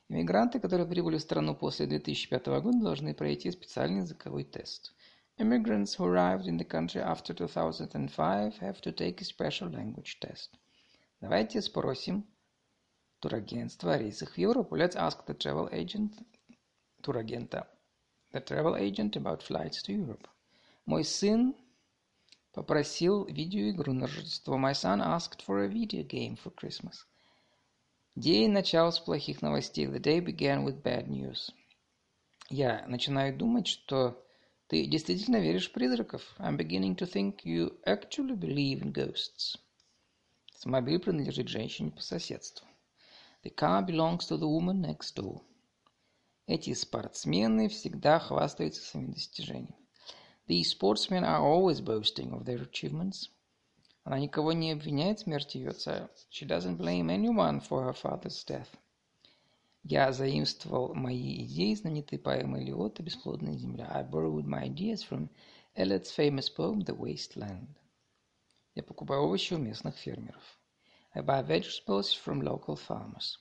Иммигранты, 0.10 0.60
которые 0.60 0.88
прибыли 0.88 1.18
в 1.18 1.22
страну 1.22 1.56
после 1.56 1.86
2005 1.86 2.48
года, 2.48 2.80
должны 2.80 3.14
пройти 3.14 3.52
специальный 3.52 4.02
языковой 4.02 4.44
тест. 4.44 4.94
Immigrants 5.39 5.95
who 5.95 6.05
arrived 6.05 6.47
in 6.47 6.57
the 6.59 6.65
country 6.65 7.01
after 7.01 7.35
2005 7.35 8.59
have 8.59 8.81
to 8.81 8.93
take 8.93 9.21
a 9.21 9.25
special 9.25 9.69
language 9.69 10.19
test. 10.21 10.51
Давайте 11.21 11.61
спросим 11.61 12.25
турагентство 13.21 13.95
о 13.95 13.99
рейсах 13.99 14.35
в 14.35 14.39
Европу. 14.39 14.77
Let's 14.77 14.95
ask 14.95 15.25
the 15.27 15.35
travel 15.37 15.69
agent, 15.73 16.13
турагента, 17.03 17.67
the 18.33 18.41
travel 18.45 18.77
agent 18.77 19.17
about 19.17 19.43
flights 19.43 19.83
to 19.83 19.93
Europe. 19.93 20.29
Мой 20.87 21.05
сын 21.05 21.55
попросил 22.53 23.25
видеоигру 23.25 23.93
на 23.93 24.07
Рождество. 24.07 24.57
My 24.57 24.73
son 24.73 25.01
asked 25.01 25.45
for 25.45 25.65
a 25.65 25.69
video 25.69 26.05
game 26.07 26.37
for 26.37 26.55
Christmas. 26.55 27.07
День 28.15 28.53
начал 28.53 28.93
с 28.93 29.01
плохих 29.01 29.43
новостей. 29.43 29.87
The 29.87 29.99
day 29.99 30.21
began 30.21 30.65
with 30.65 30.83
bad 30.83 31.09
news. 31.09 31.51
Я 32.51 32.87
начинаю 32.87 33.37
думать, 33.37 33.67
что 33.67 34.25
ты 34.70 34.86
действительно 34.86 35.38
веришь 35.38 35.70
в 35.70 35.74
призраков. 35.74 36.22
I'm 36.38 36.56
beginning 36.56 36.96
to 36.98 37.12
think 37.12 37.44
you 37.44 37.76
actually 37.88 38.38
believe 38.38 38.84
in 38.84 38.94
ghosts. 38.94 39.58
Автомобиль 40.54 41.00
принадлежит 41.00 41.48
женщине 41.48 41.90
по 41.90 42.02
соседству. 42.02 42.68
The 43.44 43.52
car 43.56 43.84
belongs 43.84 44.28
to 44.28 44.38
the 44.38 44.48
woman 44.48 44.80
next 44.80 45.16
door. 45.16 45.42
Эти 46.46 46.76
спортсмены 46.76 47.68
всегда 47.68 48.20
хвастаются 48.20 48.84
своими 48.84 49.14
достижениями. 49.14 49.76
These 50.48 50.78
sportsmen 50.78 51.24
are 51.24 51.42
always 51.42 51.82
boasting 51.82 52.32
of 52.34 52.46
their 52.46 52.62
achievements. 52.62 53.30
Она 54.04 54.20
никого 54.20 54.54
не 54.54 54.72
обвиняет 54.72 55.20
в 55.20 55.24
смерти 55.24 55.58
ее 55.58 55.70
отца. 55.70 56.12
She 56.30 56.48
doesn't 56.48 56.78
blame 56.78 57.08
anyone 57.08 57.60
for 57.60 57.86
her 57.86 57.94
father's 57.94 58.44
death. 58.46 58.70
Я 59.84 60.12
заимствовал 60.12 60.94
мои 60.94 61.46
идеи 61.46 61.74
знаменитой 61.74 62.20
поэмы 62.20 62.62
Элиота 62.64 63.02
«Бесплодная 63.02 63.58
земля». 63.58 63.90
I 63.90 64.04
borrowed 64.04 64.46
my 64.46 64.64
ideas 64.64 65.02
from 65.04 65.30
Eliot's 65.76 66.14
famous 66.16 66.50
poem 66.50 66.82
«The 66.82 66.98
Waste 66.98 67.38
Land». 67.38 67.70
Я 68.76 68.84
покупаю 68.84 69.24
овощи 69.24 69.54
у 69.54 69.58
местных 69.58 69.98
фермеров. 69.98 70.60
I 71.14 71.22
buy 71.22 71.42
vegetables 71.42 72.14
from 72.14 72.42
local 72.42 72.78
farmers. 72.78 73.40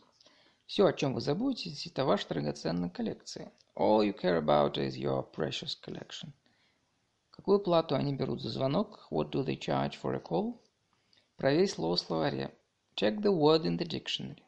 Все, 0.64 0.86
о 0.86 0.92
чем 0.92 1.14
вы 1.14 1.20
заботитесь, 1.20 1.86
это 1.86 2.04
ваша 2.04 2.28
драгоценная 2.28 2.90
коллекция. 2.90 3.52
All 3.74 4.02
you 4.02 4.12
care 4.12 4.38
about 4.38 4.76
is 4.76 4.96
your 4.96 5.28
precious 5.32 5.76
collection. 5.84 6.32
Какую 7.30 7.60
плату 7.60 7.94
они 7.94 8.14
берут 8.14 8.42
за 8.42 8.50
звонок? 8.50 9.06
What 9.10 9.30
do 9.30 9.44
they 9.44 9.58
charge 9.58 10.00
for 10.00 10.14
a 10.14 10.20
call? 10.20 10.60
Проверь 11.36 11.68
слово 11.68 11.96
в 11.96 12.00
словаре. 12.00 12.54
Check 12.96 13.20
the 13.20 13.32
word 13.32 13.64
in 13.64 13.76
the 13.76 13.86
dictionary. 13.86 14.42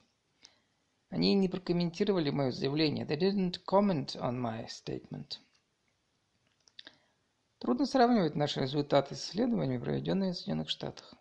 Они 1.10 1.34
не 1.34 1.48
прокомментировали 1.48 2.30
мое 2.30 2.52
заявление. 2.52 3.04
They 3.04 3.18
didn't 3.18 3.64
comment 3.66 4.16
on 4.16 4.40
my 4.40 4.66
statement. 4.68 5.38
Трудно 7.58 7.84
сравнивать 7.84 8.36
наши 8.36 8.60
результаты 8.60 9.16
с 9.16 9.28
исследованиями, 9.28 9.82
проведенными 9.82 10.30
в 10.30 10.36
Соединенных 10.36 10.70
Штатах. 10.70 11.14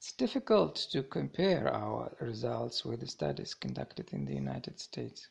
It's 0.00 0.14
difficult 0.16 0.76
to 0.92 1.02
compare 1.02 1.66
our 1.66 2.16
results 2.20 2.84
with 2.84 3.00
the 3.00 3.08
studies 3.08 3.54
conducted 3.54 4.08
in 4.12 4.24
the 4.24 4.36
United 4.36 4.78
States. 4.78 5.28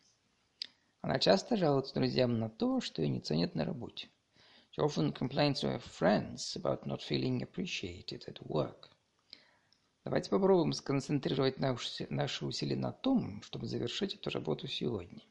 Она 1.02 1.18
часто 1.20 1.56
жалуется 1.56 1.94
друзьям 1.94 2.40
на 2.40 2.50
то, 2.50 2.82
что 2.82 3.02
ее 3.02 3.08
не 3.08 3.22
ценят 3.22 3.56
на 3.56 3.64
работе. 3.64 4.10
She 4.72 4.84
often 4.84 5.14
complains 5.14 5.62
to 5.62 5.70
her 5.70 5.80
friends 5.80 6.58
about 6.58 6.86
not 6.86 7.02
feeling 7.02 7.42
appreciated 7.42 8.26
at 8.28 8.46
work. 8.46 8.90
Давайте 10.08 10.30
попробуем 10.30 10.72
сконцентрировать 10.72 11.60
наши 11.60 12.46
усилия 12.46 12.78
на 12.78 12.94
том, 12.94 13.42
чтобы 13.42 13.68
завершить 13.68 14.16
эту 14.16 14.30
работу 14.30 14.66
сегодня. 14.66 15.22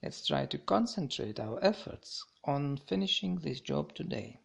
Let's 0.00 0.22
try 0.22 0.48
to 0.48 0.64
concentrate 0.64 1.40
our 1.40 1.60
efforts 1.60 2.20
on 2.44 2.80
finishing 2.88 3.42
this 3.42 3.60
job 3.60 3.92
today. 3.94 4.38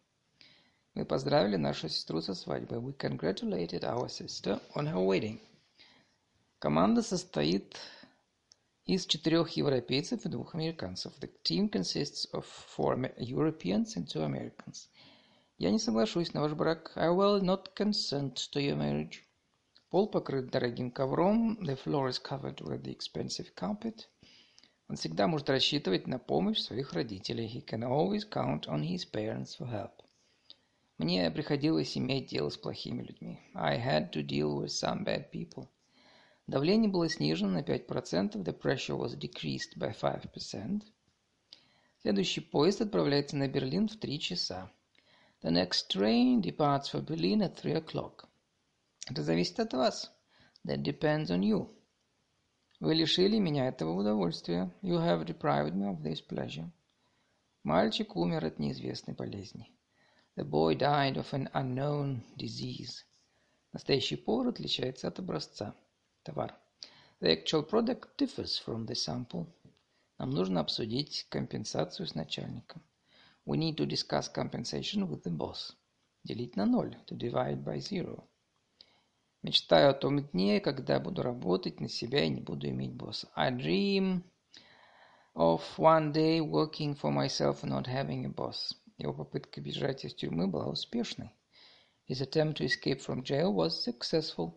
Мы 0.94 1.04
поздравили 1.04 1.54
нашу 1.54 1.88
сестру 1.88 2.20
со 2.20 2.34
свадьбой. 2.34 2.78
We 2.78 2.96
congratulated 2.96 3.84
our 3.84 4.08
sister 4.08 4.60
on 4.74 4.92
her 4.92 5.06
wedding. 5.06 5.38
Команда 6.58 7.00
состоит 7.00 7.76
из 8.84 9.06
четырех 9.06 9.50
европейцев 9.50 10.26
и 10.26 10.28
двух 10.28 10.56
американцев. 10.56 11.12
The 11.20 11.30
team 11.44 11.70
consists 11.70 12.28
of 12.32 12.44
four 12.76 12.96
Europeans 13.16 13.94
and 13.94 14.08
two 14.08 14.24
Americans. 14.24 14.88
Я 15.56 15.70
не 15.70 15.78
соглашусь 15.78 16.34
на 16.34 16.40
ваш 16.40 16.54
брак. 16.54 16.90
I 16.96 17.10
will 17.10 17.40
not 17.40 17.76
consent 17.76 18.34
to 18.52 18.58
your 18.58 18.76
marriage. 18.76 19.22
Пол 19.92 20.06
покрыт 20.06 20.50
дорогим 20.50 20.90
ковром. 20.90 21.58
The 21.60 21.76
floor 21.76 22.08
is 22.08 22.18
covered 22.18 22.62
with 22.62 22.82
the 22.82 22.96
expensive 22.96 23.54
carpet. 23.54 24.08
Он 24.88 24.96
всегда 24.96 25.26
может 25.26 25.50
рассчитывать 25.50 26.06
на 26.06 26.18
помощь 26.18 26.60
своих 26.60 26.94
родителей. 26.94 27.46
He 27.46 27.62
can 27.62 27.82
always 27.82 28.26
count 28.26 28.62
on 28.68 28.82
his 28.82 29.04
parents 29.04 29.54
for 29.58 29.68
help. 29.70 29.92
Мне 30.96 31.30
приходилось 31.30 31.98
иметь 31.98 32.30
дело 32.30 32.48
с 32.48 32.56
плохими 32.56 33.02
людьми. 33.02 33.38
I 33.54 33.76
had 33.76 34.10
to 34.12 34.26
deal 34.26 34.62
with 34.62 34.70
some 34.70 35.04
bad 35.04 35.30
people. 35.30 35.68
Давление 36.46 36.90
было 36.90 37.06
снижено 37.10 37.50
на 37.50 37.60
5%, 37.60 38.42
the 38.42 38.58
pressure 38.58 38.96
was 38.96 39.14
decreased 39.14 39.76
by 39.76 39.94
5%. 39.94 40.84
Следующий 42.00 42.40
поезд 42.40 42.80
отправляется 42.80 43.36
на 43.36 43.46
Берлин 43.46 43.88
в 43.88 43.98
3 43.98 44.18
часа. 44.18 44.70
The 45.42 45.50
next 45.50 45.90
train 45.90 46.40
departs 46.40 46.90
for 46.90 47.04
Berlin 47.04 47.42
at 47.42 47.60
3 47.60 47.72
o'clock. 47.74 48.26
Это 49.08 49.22
зависит 49.22 49.58
от 49.58 49.72
вас. 49.72 50.12
That 50.64 50.82
depends 50.82 51.26
on 51.26 51.40
you. 51.40 51.68
Вы 52.78 52.94
лишили 52.94 53.38
меня 53.38 53.66
этого 53.66 53.98
удовольствия. 53.98 54.72
You 54.82 54.98
have 54.98 55.24
deprived 55.24 55.74
me 55.74 55.92
of 55.92 56.02
this 56.02 56.20
pleasure. 56.20 56.70
Мальчик 57.64 58.14
умер 58.16 58.44
от 58.44 58.58
неизвестной 58.58 59.14
болезни. 59.14 59.70
The 60.36 60.44
boy 60.44 60.76
died 60.76 61.16
of 61.16 61.32
an 61.32 61.48
unknown 61.52 62.22
disease. 62.36 63.04
Настоящий 63.72 64.16
повар 64.16 64.48
отличается 64.48 65.08
от 65.08 65.18
образца 65.18 65.74
товар. 66.22 66.54
The 67.20 67.30
actual 67.30 67.68
product 67.68 68.16
differs 68.18 68.58
from 68.64 68.86
the 68.86 68.94
sample. 68.94 69.46
Нам 70.18 70.30
нужно 70.30 70.60
обсудить 70.60 71.26
компенсацию 71.28 72.06
с 72.06 72.14
начальником. 72.14 72.82
We 73.46 73.56
need 73.58 73.76
to 73.76 73.86
discuss 73.86 74.32
compensation 74.32 75.08
with 75.08 75.24
the 75.24 75.36
boss. 75.36 75.74
Делить 76.22 76.56
на 76.56 76.66
ноль. 76.66 76.96
To 77.08 77.16
divide 77.16 77.64
by 77.64 77.78
zero. 77.78 78.28
Мечтаю 79.42 79.90
о 79.90 79.94
том 79.94 80.20
дне, 80.20 80.60
когда 80.60 81.00
буду 81.00 81.22
работать 81.22 81.80
на 81.80 81.88
себя 81.88 82.24
и 82.24 82.28
не 82.28 82.40
буду 82.40 82.68
иметь 82.68 82.92
босса. 82.92 83.28
I 83.34 83.50
dream 83.50 84.22
of 85.34 85.62
one 85.78 86.12
day 86.12 86.38
working 86.38 86.94
for 86.94 87.12
myself 87.12 87.62
and 87.62 87.70
not 87.70 87.86
having 87.86 88.24
a 88.24 88.28
boss. 88.28 88.76
Его 88.98 89.12
попытка 89.12 89.60
бежать 89.60 90.04
из 90.04 90.14
тюрьмы 90.14 90.46
была 90.46 90.68
успешной. 90.68 91.32
His 92.08 92.20
attempt 92.20 92.58
to 92.58 92.66
escape 92.66 93.00
from 93.00 93.24
jail 93.24 93.52
was 93.52 93.70
successful. 93.70 94.52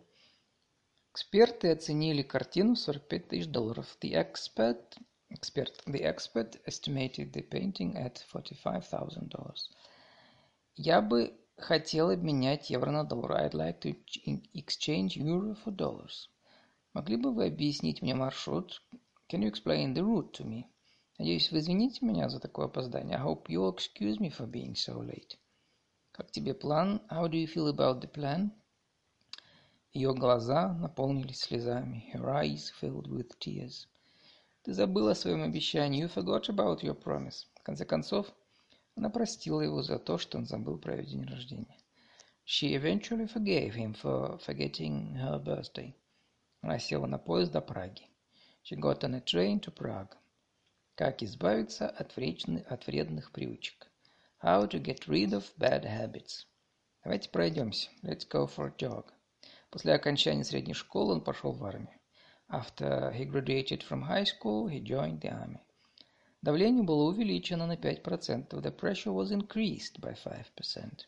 Эксперты 1.12 1.72
оценили 1.72 2.22
картину 2.22 2.74
в 2.74 2.78
45 2.78 3.28
тысяч 3.28 3.46
долларов. 3.48 3.96
The 4.00 4.12
expert, 4.12 4.96
expert, 5.30 5.72
the 5.86 6.02
expert 6.02 6.60
estimated 6.64 7.32
the 7.32 7.42
painting 7.42 7.96
at 7.96 8.22
$45,000. 8.32 9.30
Я 10.76 11.00
бы 11.00 11.36
хотел 11.56 12.10
обменять 12.10 12.70
евро 12.70 12.90
на 12.90 13.04
доллар. 13.04 13.32
I'd 13.32 13.52
like 13.52 13.80
to 13.80 13.96
exchange 14.54 15.16
euro 15.16 15.56
for 15.64 15.74
dollars. 15.74 16.28
Могли 16.92 17.16
бы 17.16 17.32
вы 17.32 17.46
объяснить 17.46 18.02
мне 18.02 18.14
маршрут? 18.14 18.82
Can 19.28 19.42
you 19.42 19.50
explain 19.50 19.94
the 19.94 20.02
route 20.02 20.32
to 20.32 20.44
me? 20.44 20.64
Надеюсь, 21.18 21.50
вы 21.50 21.58
извините 21.58 22.04
меня 22.04 22.28
за 22.28 22.40
такое 22.40 22.66
опоздание. 22.66 23.16
I 23.16 23.22
hope 23.22 23.48
you'll 23.48 23.74
excuse 23.74 24.18
me 24.18 24.30
for 24.30 24.46
being 24.46 24.74
so 24.74 25.02
late. 25.02 25.38
Как 26.12 26.30
тебе 26.30 26.54
план? 26.54 27.02
How 27.10 27.26
do 27.28 27.36
you 27.36 27.46
feel 27.46 27.68
about 27.68 28.00
the 28.00 28.10
plan? 28.10 28.50
Ее 29.92 30.12
глаза 30.14 30.74
наполнились 30.74 31.40
слезами. 31.40 32.10
Her 32.12 32.26
eyes 32.26 32.70
filled 32.80 33.08
with 33.08 33.30
tears. 33.38 33.86
Ты 34.62 34.74
забыл 34.74 35.08
о 35.08 35.14
своем 35.14 35.42
обещании. 35.42 36.04
You 36.04 36.12
forgot 36.12 36.48
about 36.48 36.82
your 36.82 36.94
promise. 36.94 37.46
В 37.54 37.62
конце 37.62 37.86
концов, 37.86 38.26
она 38.96 39.10
простила 39.10 39.60
его 39.60 39.82
за 39.82 39.98
то, 39.98 40.16
что 40.16 40.38
он 40.38 40.46
забыл 40.46 40.78
про 40.78 40.96
ее 40.96 41.04
день 41.04 41.26
рождения. 41.26 41.76
She 42.46 42.74
eventually 42.74 43.26
forgave 43.26 43.74
him 43.74 43.92
for 43.92 44.38
forgetting 44.38 45.14
her 45.16 45.38
birthday. 45.38 45.94
Она 46.62 46.78
села 46.78 47.06
на 47.06 47.18
поезд 47.18 47.52
до 47.52 47.60
Праги. 47.60 48.08
She 48.64 48.74
got 48.74 49.04
on 49.04 49.14
a 49.14 49.20
train 49.20 49.60
to 49.60 49.70
Prague. 49.70 50.16
Как 50.94 51.22
избавиться 51.22 51.88
от, 51.88 52.16
вредных, 52.16 52.66
от 52.72 52.86
вредных 52.86 53.32
привычек. 53.32 53.86
How 54.42 54.66
to 54.66 54.82
get 54.82 55.06
rid 55.06 55.34
of 55.34 55.44
bad 55.58 55.84
habits. 55.84 56.46
Давайте 57.04 57.28
пройдемся. 57.28 57.90
Let's 58.02 58.26
go 58.26 58.46
for 58.46 58.68
a 58.68 58.74
jog. 58.78 59.12
После 59.70 59.92
окончания 59.92 60.44
средней 60.44 60.72
школы 60.72 61.14
он 61.14 61.20
пошел 61.20 61.52
в 61.52 61.62
армию. 61.64 62.00
After 62.48 63.12
he 63.12 63.26
graduated 63.26 63.82
from 63.82 64.02
high 64.02 64.24
school, 64.24 64.68
he 64.68 64.80
joined 64.80 65.20
the 65.20 65.32
army. 65.32 65.65
Давление 66.46 66.84
было 66.84 67.08
увеличено 67.08 67.66
на 67.66 67.74
5%. 67.74 68.50
The 68.50 68.70
pressure 68.70 69.12
was 69.12 69.32
increased 69.32 69.98
by 69.98 70.14
5%. 70.14 71.00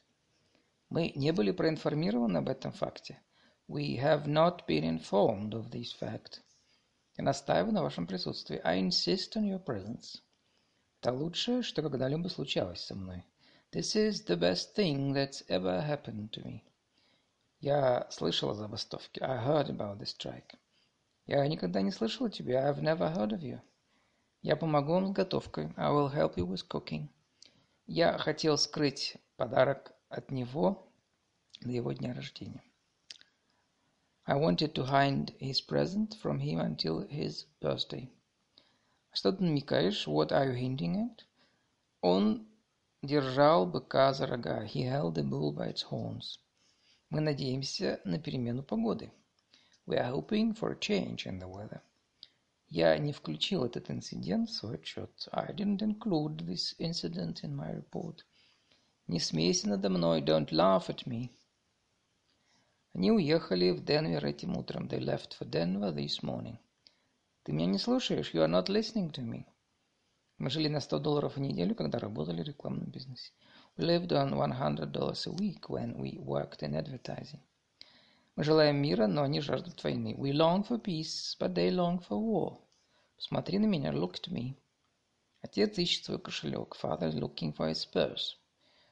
Мы 0.90 1.12
не 1.14 1.31
были 1.31 1.53
проинформированы 1.53 2.38
об 2.38 2.48
этом 2.48 2.72
факте. 2.72 3.20
We 3.68 4.01
have 4.03 4.27
not 4.27 4.66
been 4.66 4.83
informed 4.83 5.53
of 5.53 5.70
this 5.70 5.96
fact. 5.96 6.40
Я 7.16 7.22
настаиваю 7.22 7.72
на 7.72 7.85
вашем 7.85 8.09
присутствии. 8.09 8.61
I 8.64 8.81
insist 8.81 9.37
on 9.37 9.44
your 9.44 9.64
presence. 9.64 10.20
Это 11.01 11.12
лучшее, 11.12 11.62
что 11.62 11.83
когда-либо 11.83 12.27
случалось 12.27 12.81
со 12.81 12.96
мной. 12.96 13.24
This 13.70 13.94
is 13.94 14.27
the 14.27 14.37
best 14.37 14.74
thing 14.74 15.12
that's 15.12 15.46
ever 15.46 15.81
happened 15.87 16.31
to 16.31 16.42
me. 16.42 16.62
Я 17.61 18.09
слышал 18.11 18.51
о 18.51 18.55
забастовке. 18.55 19.20
I 19.20 19.46
heard 19.46 19.68
about 19.68 20.01
the 20.01 20.05
strike. 20.05 20.59
Я 21.27 21.46
никогда 21.46 21.81
не 21.81 21.92
слышал 21.92 22.27
о 22.27 22.31
тебе. 22.31 22.57
I've 22.57 22.81
never 22.81 23.14
heard 23.14 23.31
of 23.31 23.42
you. 23.42 23.61
Я 24.42 24.57
помогу 24.57 24.92
вам 24.92 25.09
с 25.09 25.11
готовкой. 25.11 25.72
I 25.77 25.90
will 25.90 26.12
help 26.12 26.37
you 26.37 26.46
with 26.46 26.66
cooking. 26.68 27.09
Я 27.87 28.16
хотел 28.18 28.57
скрыть 28.57 29.16
подарок 29.37 29.92
от 30.09 30.31
него 30.31 30.88
до 31.61 31.70
его 31.70 31.92
дня 31.92 32.14
рождения. 32.14 32.62
I 34.24 34.37
wanted 34.37 34.74
to 34.74 34.85
hide 34.85 35.37
his 35.40 35.61
present 35.61 36.14
from 36.22 36.38
him 36.38 36.61
until 36.61 37.09
his 37.09 37.46
birthday. 37.61 38.09
Что 39.11 39.33
ты 39.33 39.42
намекаешь? 39.42 40.07
What 40.07 40.31
are 40.31 40.46
you 40.46 40.55
hinting 40.55 40.96
at? 40.96 41.24
Он 42.01 42.46
держал 43.03 43.66
быка 43.66 44.12
за 44.12 44.27
рога. 44.27 44.64
He 44.64 44.83
held 44.83 45.14
the 45.14 45.24
bull 45.24 45.53
by 45.53 45.72
its 45.72 45.83
horns. 45.90 46.38
Мы 47.11 47.20
надеемся 47.20 48.01
на 48.05 48.20
перемену 48.20 48.62
погоды. 48.62 49.11
We 49.87 49.96
are 49.96 50.12
hoping 50.12 50.55
for 50.55 50.70
a 50.70 50.79
change 50.79 51.27
in 51.27 51.40
the 51.40 51.48
weather. 51.48 51.81
Я 52.70 52.98
не 52.98 53.12
включил 53.12 53.64
этот 53.64 53.90
инцидент 53.90 54.50
в 54.50 54.52
свой 54.52 54.74
отчет. 54.74 55.28
I 55.33 55.54
didn't 55.54 55.81
include 55.81 56.44
this 56.44 56.76
incident 56.78 57.42
in 57.42 57.57
my 57.57 57.74
report. 57.74 58.24
Не 59.07 59.20
смейся 59.20 59.68
надо 59.70 59.88
мной. 59.88 60.20
Don't 60.20 60.50
laugh 60.50 60.88
at 60.88 61.07
me. 61.07 61.31
Они 62.92 63.11
уехали 63.11 63.70
в 63.70 63.83
Денвер 63.83 64.26
этим 64.26 64.57
утром. 64.57 64.87
They 64.87 65.00
left 65.00 65.38
for 65.38 65.48
Denver 65.48 65.94
this 65.94 66.22
morning. 66.22 66.59
Ты 67.44 67.52
меня 67.52 67.66
не 67.66 67.78
слушаешь? 67.78 68.35
You 68.35 68.44
are 68.44 68.50
not 68.50 68.68
listening 68.68 69.11
to 69.12 69.22
me. 69.22 69.46
Мы 70.37 70.50
жили 70.50 70.68
на 70.68 70.81
100 70.81 70.98
долларов 70.98 71.37
в 71.37 71.40
неделю, 71.40 71.74
когда 71.74 71.98
работали 71.98 72.42
в 72.42 72.46
рекламном 72.46 72.90
бизнесе. 72.90 73.33
We 73.78 73.87
lived 73.87 74.12
on 74.12 74.35
$100 74.35 75.26
a 75.26 75.31
week 75.31 75.70
when 75.70 75.96
we 75.96 76.18
worked 76.18 76.61
in 76.61 76.74
advertising. 76.74 77.40
Мы 78.38 78.44
желаем 78.44 78.77
мира, 78.77 79.09
но 79.09 79.24
они 79.24 79.40
жаждут 79.40 79.83
войны. 79.83 80.14
We 80.16 80.31
long 80.31 80.64
for 80.64 80.81
peace, 80.81 81.37
but 81.40 81.55
they 81.55 81.70
long 81.72 81.98
for 82.09 82.20
war. 82.20 82.59
Посмотри 83.16 83.59
на 83.59 83.66
меня, 83.66 83.90
look 83.90 84.12
at 84.12 84.31
me. 84.31 84.55
Отец 85.40 85.77
ищет 85.77 86.05
свой 86.05 86.20
кошелек. 86.20 86.77
Father 86.81 87.09
is 87.09 87.16
looking 87.16 87.53
for 87.53 87.68
his 87.68 87.85
purse. 87.92 88.37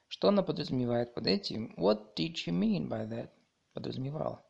Что 0.09 0.31
она 0.31 0.43
подразумевает 0.43 1.15
под 1.15 1.29
этим? 1.29 1.73
What 1.77 2.17
did 2.17 2.35
she 2.35 2.51
mean 2.51 2.89
by 2.89 3.09
that? 3.09 3.31
Подразумевала. 3.73 4.45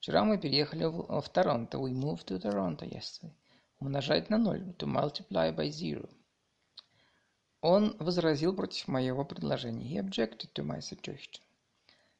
Вчера 0.00 0.22
мы 0.22 0.36
переехали 0.36 0.84
в, 0.84 1.22
в 1.22 1.28
Торонто. 1.30 1.78
We 1.78 1.94
moved 1.94 2.26
to 2.26 2.38
Toronto 2.38 2.86
yesterday. 2.86 3.32
Умножать 3.80 4.28
на 4.28 4.36
ноль. 4.36 4.74
To 4.76 4.86
multiply 4.86 5.50
by 5.50 5.70
zero. 5.70 6.10
Он 7.62 7.96
возразил 7.98 8.54
против 8.54 8.86
моего 8.86 9.24
предложения. 9.24 9.86
He 9.86 9.98
objected 9.98 10.52
to 10.52 10.62
my 10.62 10.80
suggestion. 10.80 11.40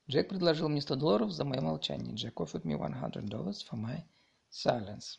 Джек 0.09 0.29
предложил 0.29 0.69
мне 0.69 0.81
100 0.81 0.97
долларов 0.97 1.31
за 1.31 1.45
мое 1.45 1.61
молчание. 1.61 2.15
Джек 2.15 2.41
offered 2.41 2.65
me 2.65 2.77
$100 2.77 3.29
for 3.31 3.77
my 3.77 4.03
silence. 4.51 5.19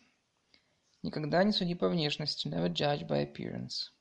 Никогда 1.02 1.44
не 1.44 1.52
суди 1.52 1.76
по 1.76 1.90
внешности. 1.90 2.48
Never 2.48 2.72
judge 2.72 3.08
by 3.08 3.26
appearance. 3.26 3.92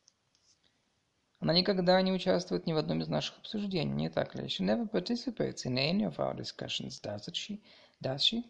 Она 1.41 1.53
никогда 1.55 2.01
не 2.03 2.13
участвует 2.13 2.67
ни 2.67 2.73
в 2.73 2.77
одном 2.77 3.01
из 3.01 3.09
наших 3.09 3.39
обсуждений, 3.39 3.93
не 3.93 4.11
так 4.11 4.37
ли? 4.37 4.45
She 4.47 4.65
never 4.65 4.89
participates 4.89 5.65
in 5.65 5.77
any 5.77 6.05
of 6.05 6.19
our 6.19 6.37
discussions, 6.37 7.01
does 7.01 7.29
she? 7.33 7.61
Does 8.01 8.21
she? 8.21 8.45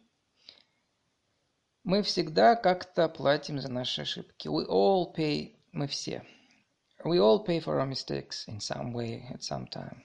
Мы 1.85 2.03
всегда 2.03 2.55
как-то 2.55 3.09
платим 3.09 3.61
за 3.61 3.71
наши 3.71 4.03
ошибки. 4.03 4.49
We 4.49 4.67
all 4.69 5.15
pay... 5.15 5.57
Мы 5.73 5.87
все. 5.87 6.23
We 7.03 7.19
all 7.19 7.45
pay 7.45 7.61
for 7.61 7.81
our 7.81 7.87
mistakes 7.87 8.47
in 8.47 8.61
some 8.61 8.93
way 8.93 9.27
at 9.33 9.43
some 9.43 9.67
time. 9.67 10.03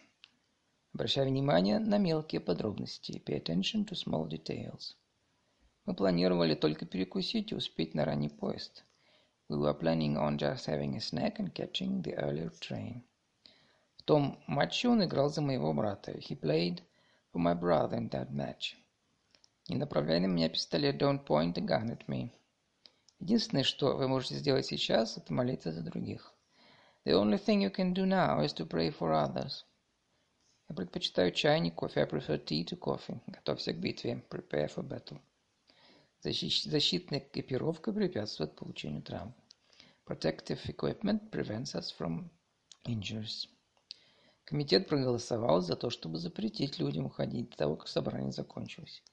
Обращай 0.98 1.28
внимание 1.28 1.78
на 1.78 2.00
мелкие 2.00 2.42
подробности. 2.42 3.22
Pay 3.24 3.44
attention 3.44 3.86
to 3.86 3.94
small 3.94 4.28
details. 4.28 4.96
Мы 5.86 5.94
планировали 5.94 6.56
только 6.56 6.88
перекусить 6.88 7.52
и 7.52 7.56
успеть 7.56 7.94
на 7.94 8.04
ранний 8.04 8.32
поезд. 8.32 8.84
We 9.48 9.60
were 9.60 9.80
planning 9.80 10.18
on 10.18 10.40
just 10.40 10.66
having 10.66 10.96
a 10.96 11.00
snack 11.00 11.38
and 11.38 11.54
catching 11.54 12.02
the 12.02 12.16
earlier 12.16 12.50
train. 12.60 13.04
В 13.98 14.02
том 14.02 14.40
матче 14.48 14.90
он 14.90 15.04
играл 15.04 15.30
за 15.30 15.44
моего 15.44 15.72
брата. 15.72 16.14
He 16.14 16.36
played 16.36 16.82
for 17.32 17.40
my 17.40 17.54
brother 17.54 18.00
in 18.00 18.10
that 18.10 18.32
match. 18.32 18.74
Не 19.70 19.78
направляй 19.78 20.20
на 20.20 20.26
меня 20.26 20.50
пистолет. 20.50 21.00
Don't 21.00 21.24
point 21.24 21.54
the 21.54 21.64
gun 21.64 21.96
at 21.96 22.08
me. 22.08 22.32
Единственное, 23.20 23.64
что 23.64 23.96
вы 23.96 24.08
можете 24.08 24.34
сделать 24.34 24.66
сейчас, 24.66 25.16
это 25.16 25.32
молиться 25.32 25.72
за 25.72 25.84
других. 25.84 26.34
The 27.06 27.14
only 27.14 27.38
thing 27.38 27.62
you 27.62 27.70
can 27.70 27.94
do 27.94 28.08
now 28.08 28.44
is 28.44 28.52
to 28.56 28.68
pray 28.68 28.90
for 28.90 29.14
others. 29.14 29.67
Я 30.70 30.76
предпочитаю 30.76 31.32
чай, 31.32 31.60
не 31.62 31.72
кофе. 31.72 32.02
I 32.02 32.06
prefer 32.06 32.38
tea 32.44 32.66
to 32.66 32.78
coffee. 32.78 33.20
Готовься 33.28 33.74
к 33.74 33.80
битве. 33.80 34.24
Prepare 34.30 34.68
for 34.68 34.84
battle. 34.88 35.20
Защитная 36.22 37.20
экипировка 37.20 37.94
препятствует 37.94 38.56
получению 38.56 39.02
травм. 39.02 39.34
Protective 40.06 40.60
equipment 40.66 41.30
prevents 41.32 41.74
us 41.74 41.94
from 41.98 42.30
injuries. 42.86 43.48
Комитет 44.44 44.88
проголосовал 44.88 45.62
за 45.62 45.76
то, 45.76 45.90
чтобы 45.90 46.18
запретить 46.18 46.80
людям 46.80 47.06
уходить 47.06 47.52
до 47.52 47.58
того, 47.58 47.76
как 47.76 47.88
собрание 47.88 48.32
закончилось. 48.32 49.04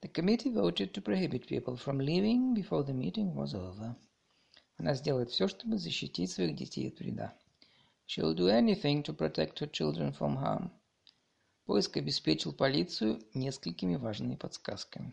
The 0.00 0.12
committee 0.12 0.52
voted 0.52 0.92
to 0.92 1.02
prohibit 1.02 1.48
people 1.48 1.76
from 1.76 1.98
leaving 1.98 2.54
before 2.54 2.84
the 2.84 2.92
meeting 2.92 3.34
was 3.34 3.54
over. 3.54 3.96
Она 4.76 4.94
сделает 4.94 5.30
все, 5.30 5.48
чтобы 5.48 5.78
защитить 5.78 6.30
своих 6.30 6.54
детей 6.56 6.88
от 6.88 6.98
вреда. 7.00 7.34
She'll 8.06 8.34
do 8.34 8.46
anything 8.46 9.02
to 9.02 9.12
protect 9.12 9.58
her 9.58 9.70
children 9.70 10.12
from 10.12 10.36
harm. 10.36 10.70
Поиск 11.68 11.98
обеспечил 11.98 12.54
полицию 12.54 13.20
несколькими 13.34 13.96
важными 13.96 14.36
подсказками. 14.36 15.12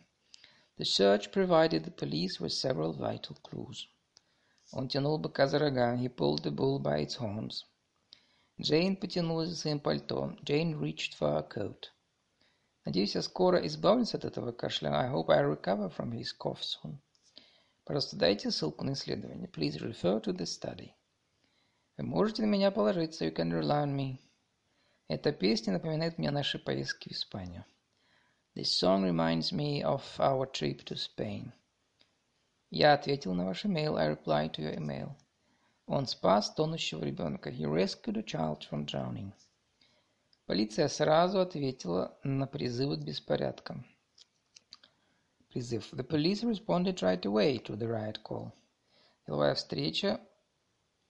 The 0.78 0.86
search 0.86 1.34
provided 1.34 1.84
the 1.84 1.94
police 1.94 2.39
with 2.39 2.54
several 2.54 2.94
vital 2.94 3.38
clues. 3.44 3.89
Он 4.72 4.88
тянул 4.88 5.18
быка 5.18 5.48
за 5.48 5.60
рога. 5.60 5.98
He 5.98 6.08
pulled 6.08 6.44
the 6.44 6.56
bull 6.56 6.80
by 6.80 7.06
its 7.06 7.18
horns. 7.18 7.65
Джейн 8.58 8.96
потянулась 8.96 9.50
за 9.50 9.58
своим 9.58 9.82
пальто. 9.82 10.38
Jane 10.46 10.80
reached 10.80 11.15
for 11.20 11.34
her 11.34 11.46
coat. 11.46 11.91
Надеюсь, 12.86 13.15
я 13.15 13.22
скоро 13.22 13.58
избавлюсь 13.68 14.15
от 14.15 14.24
этого 14.24 14.54
кашля. 14.54 14.94
I 14.96 15.10
hope 15.12 15.30
I 15.30 15.41
recover 15.41 15.94
from 15.94 16.13
his 16.13 16.32
cough 16.32 16.62
soon. 16.62 17.00
Просто 17.84 18.15
дайте 18.15 18.50
ссылку 18.50 18.86
на 18.86 18.94
исследование. 18.94 19.50
Please 19.50 19.76
refer 19.82 20.22
to 20.22 20.32
the 20.32 20.46
study. 20.46 20.94
Вы 21.98 22.06
можете 22.06 22.44
на 22.44 22.46
меня 22.46 22.72
положиться. 22.72 23.26
You 23.26 23.36
can 23.36 23.52
rely 23.52 23.84
on 23.84 23.94
me. 23.94 24.25
Эта 25.08 25.32
песня 25.32 25.74
напоминает 25.74 26.18
мне 26.18 26.32
наши 26.32 26.58
поездки 26.58 27.10
в 27.10 27.12
Испанию. 27.12 27.63
This 28.56 28.72
song 28.72 29.04
reminds 29.04 29.52
me 29.52 29.84
of 29.84 30.02
our 30.18 30.52
trip 30.52 30.84
to 30.86 30.96
Spain. 30.96 31.52
Я 32.72 32.94
ответил 32.94 33.34
на 33.36 33.46
ваш 33.46 33.65
email. 33.65 33.98
I 33.98 34.10
replied 34.10 34.54
to 34.54 34.63
your 34.63 34.76
email. 34.76 35.12
Он 35.86 36.08
спас 36.08 36.52
тонущего 36.56 37.04
ребенка. 37.04 37.52
He 37.52 37.65
rescued 37.65 38.18
a 38.18 38.24
child 38.24 38.63
from 38.68 38.86
drowning. 38.86 39.32
Полиция 40.48 40.88
сразу 40.88 41.39
ответила 41.39 42.18
на 42.24 42.48
призывы 42.48 42.98
к 42.98 43.04
беспорядкам. 43.04 43.86
Призыв. 45.50 45.94
The 45.94 46.08
police 46.08 46.41
responded 46.41 47.02
right 47.02 47.24
away 47.26 47.60
to 47.63 47.78
the 47.78 47.88
riot 47.88 48.24
call. 48.24 48.52
Деловая 49.28 49.54
встреча 49.54 50.20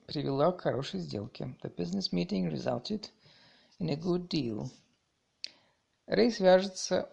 привела 0.05 0.51
к 0.51 0.61
хорошей 0.61 0.99
сделке. 0.99 1.55
The 1.63 1.73
business 1.73 2.11
meeting 2.11 2.51
resulted 2.51 3.09
in 3.79 3.89
a 3.89 3.95
good 3.95 4.27
deal. 4.27 4.69
Рэй 6.07 6.31
свяжется 6.31 7.09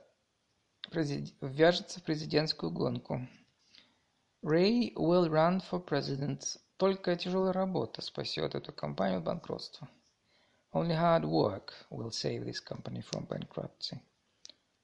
ввяжется 0.90 2.00
в 2.00 2.02
президентскую 2.02 2.70
гонку. 2.70 3.26
Ray 4.42 4.92
will 4.94 5.28
run 5.28 5.62
for 5.70 5.84
president. 5.84 6.58
Только 6.76 7.16
тяжелая 7.16 7.52
работа 7.52 8.02
спасет 8.02 8.54
эту 8.54 8.72
компанию 8.72 9.18
от 9.18 9.24
банкротства. 9.24 9.88
Only 10.74 10.96
hard 10.96 11.24
work 11.24 11.70
will 11.90 12.10
save 12.10 12.44
this 12.44 12.60
company 12.60 13.02
from 13.02 13.26
bankruptcy. 13.28 14.00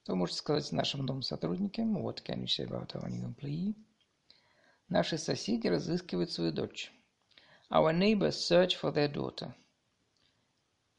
Что 0.03 0.13
вы 0.13 0.17
можете 0.17 0.39
сказать 0.39 0.73
нашим 0.73 1.05
новым 1.05 1.23
сотрудникам? 1.23 1.99
What 1.99 2.23
can 2.25 2.43
you 2.43 2.47
say 2.47 2.67
about 2.67 2.95
our 2.95 3.09
new 3.09 3.27
employee? 3.27 3.75
Наши 4.89 5.19
соседи 5.19 5.67
разыскивают 5.67 6.31
свою 6.31 6.53
дочь. 6.53 6.93
Our 7.71 7.93
neighbors 7.93 8.39
search 8.39 8.81
for 8.81 8.93
their 8.93 9.13
daughter. 9.13 9.55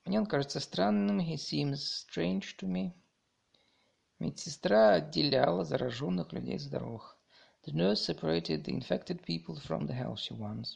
Мне 0.09 0.21
он 0.21 0.25
кажется 0.25 0.59
странным. 0.59 1.19
He 1.19 1.35
seems 1.35 1.83
strange 1.83 2.57
to 2.57 2.67
me. 2.67 2.93
Медсестра 4.17 4.93
отделяла 4.93 5.63
зараженных 5.63 6.33
людей 6.33 6.57
здоровых. 6.57 7.15
The 7.63 7.75
nurse 7.75 8.01
separated 8.07 8.63
the 8.63 8.73
infected 8.73 9.23
people 9.23 9.61
from 9.61 9.85
the 9.85 9.93
healthy 9.93 10.35
ones. 10.35 10.73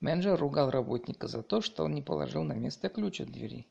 Менеджер 0.00 0.38
ругал 0.38 0.68
работника 0.68 1.28
за 1.28 1.42
то, 1.42 1.62
что 1.62 1.84
он 1.84 1.94
не 1.94 2.02
положил 2.02 2.44
на 2.44 2.52
место 2.52 2.90
ключ 2.90 3.22
от 3.22 3.32
двери. 3.32 3.66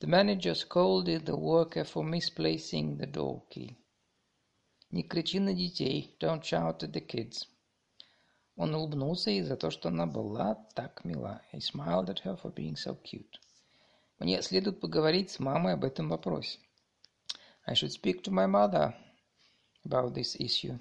The 0.00 0.08
manager 0.08 0.56
scolded 0.56 1.26
the 1.26 1.36
worker 1.36 1.84
for 1.84 2.02
misplacing 2.02 2.98
the 2.98 3.06
door 3.06 3.42
key. 3.48 3.76
Не 4.90 5.04
кричи 5.04 5.38
на 5.38 5.54
детей. 5.54 6.16
Don't 6.18 6.42
shout 6.42 6.82
at 6.82 6.90
the 6.90 7.06
kids. 7.06 7.46
Он 8.56 8.74
улыбнулся 8.74 9.30
ей 9.30 9.42
за 9.42 9.56
то, 9.56 9.70
что 9.70 9.88
она 9.88 10.06
была 10.06 10.56
так 10.74 11.04
мила. 11.04 11.42
He 11.52 11.60
smiled 11.60 12.08
at 12.08 12.24
her 12.24 12.36
for 12.36 12.52
being 12.52 12.74
so 12.74 13.00
cute. 13.04 13.38
Мне 14.20 14.42
следует 14.42 14.80
поговорить 14.80 15.30
с 15.30 15.38
мамой 15.38 15.72
об 15.72 15.82
этом 15.82 16.10
вопросе. 16.10 16.58
I 17.66 17.72
should 17.72 17.90
speak 17.90 18.22
to 18.24 18.30
my 18.30 18.46
mother 18.46 18.94
about 19.86 20.12
this 20.12 20.36
issue. 20.38 20.78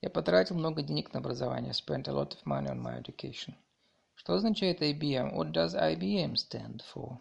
Я 0.00 0.10
потратил 0.10 0.54
много 0.54 0.82
денег 0.82 1.12
на 1.12 1.18
образование. 1.18 1.72
Spent 1.72 2.06
a 2.06 2.12
lot 2.12 2.30
of 2.30 2.44
money 2.44 2.70
on 2.70 2.80
my 2.80 3.02
education. 3.02 3.54
Что 4.14 4.34
означает 4.34 4.80
IBM? 4.80 5.34
What 5.34 5.50
does 5.50 5.74
IBM 5.74 6.34
stand 6.34 6.82
for? 6.94 7.18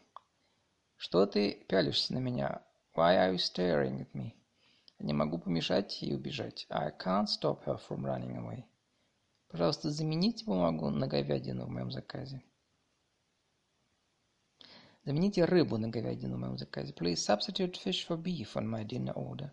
Что 0.96 1.26
ты 1.26 1.54
пялишься 1.68 2.14
на 2.14 2.20
меня? 2.20 2.62
Why 2.96 3.16
are 3.16 3.34
you 3.34 3.40
staring 3.40 4.02
at 4.02 4.12
me? 4.14 4.34
Я 5.00 5.08
не 5.08 5.14
могу 5.14 5.40
помешать 5.40 6.04
ей 6.04 6.14
убежать. 6.14 6.68
I 6.70 6.92
can't 6.92 7.26
stop 7.26 7.66
her 7.66 7.80
from 7.80 8.06
running 8.06 8.38
away. 8.38 8.64
Пожалуйста, 9.48 9.90
замените 9.90 10.46
бумагу 10.46 10.92
на 10.92 11.08
говядину 11.08 11.66
в 11.66 11.70
моем 11.70 11.90
заказе. 11.90 12.44
Замените 15.06 15.46
рыбу 15.46 15.78
на 15.78 15.88
говядину 15.88 16.36
в 16.36 16.40
моем 16.40 16.58
заказе. 16.58 16.94
Please 16.94 17.16
substitute 17.16 17.78
fish 17.82 18.06
for 18.08 18.18
beef 18.22 18.56
on 18.56 18.68
my 18.68 18.86
dinner 18.86 19.14
order. 19.14 19.52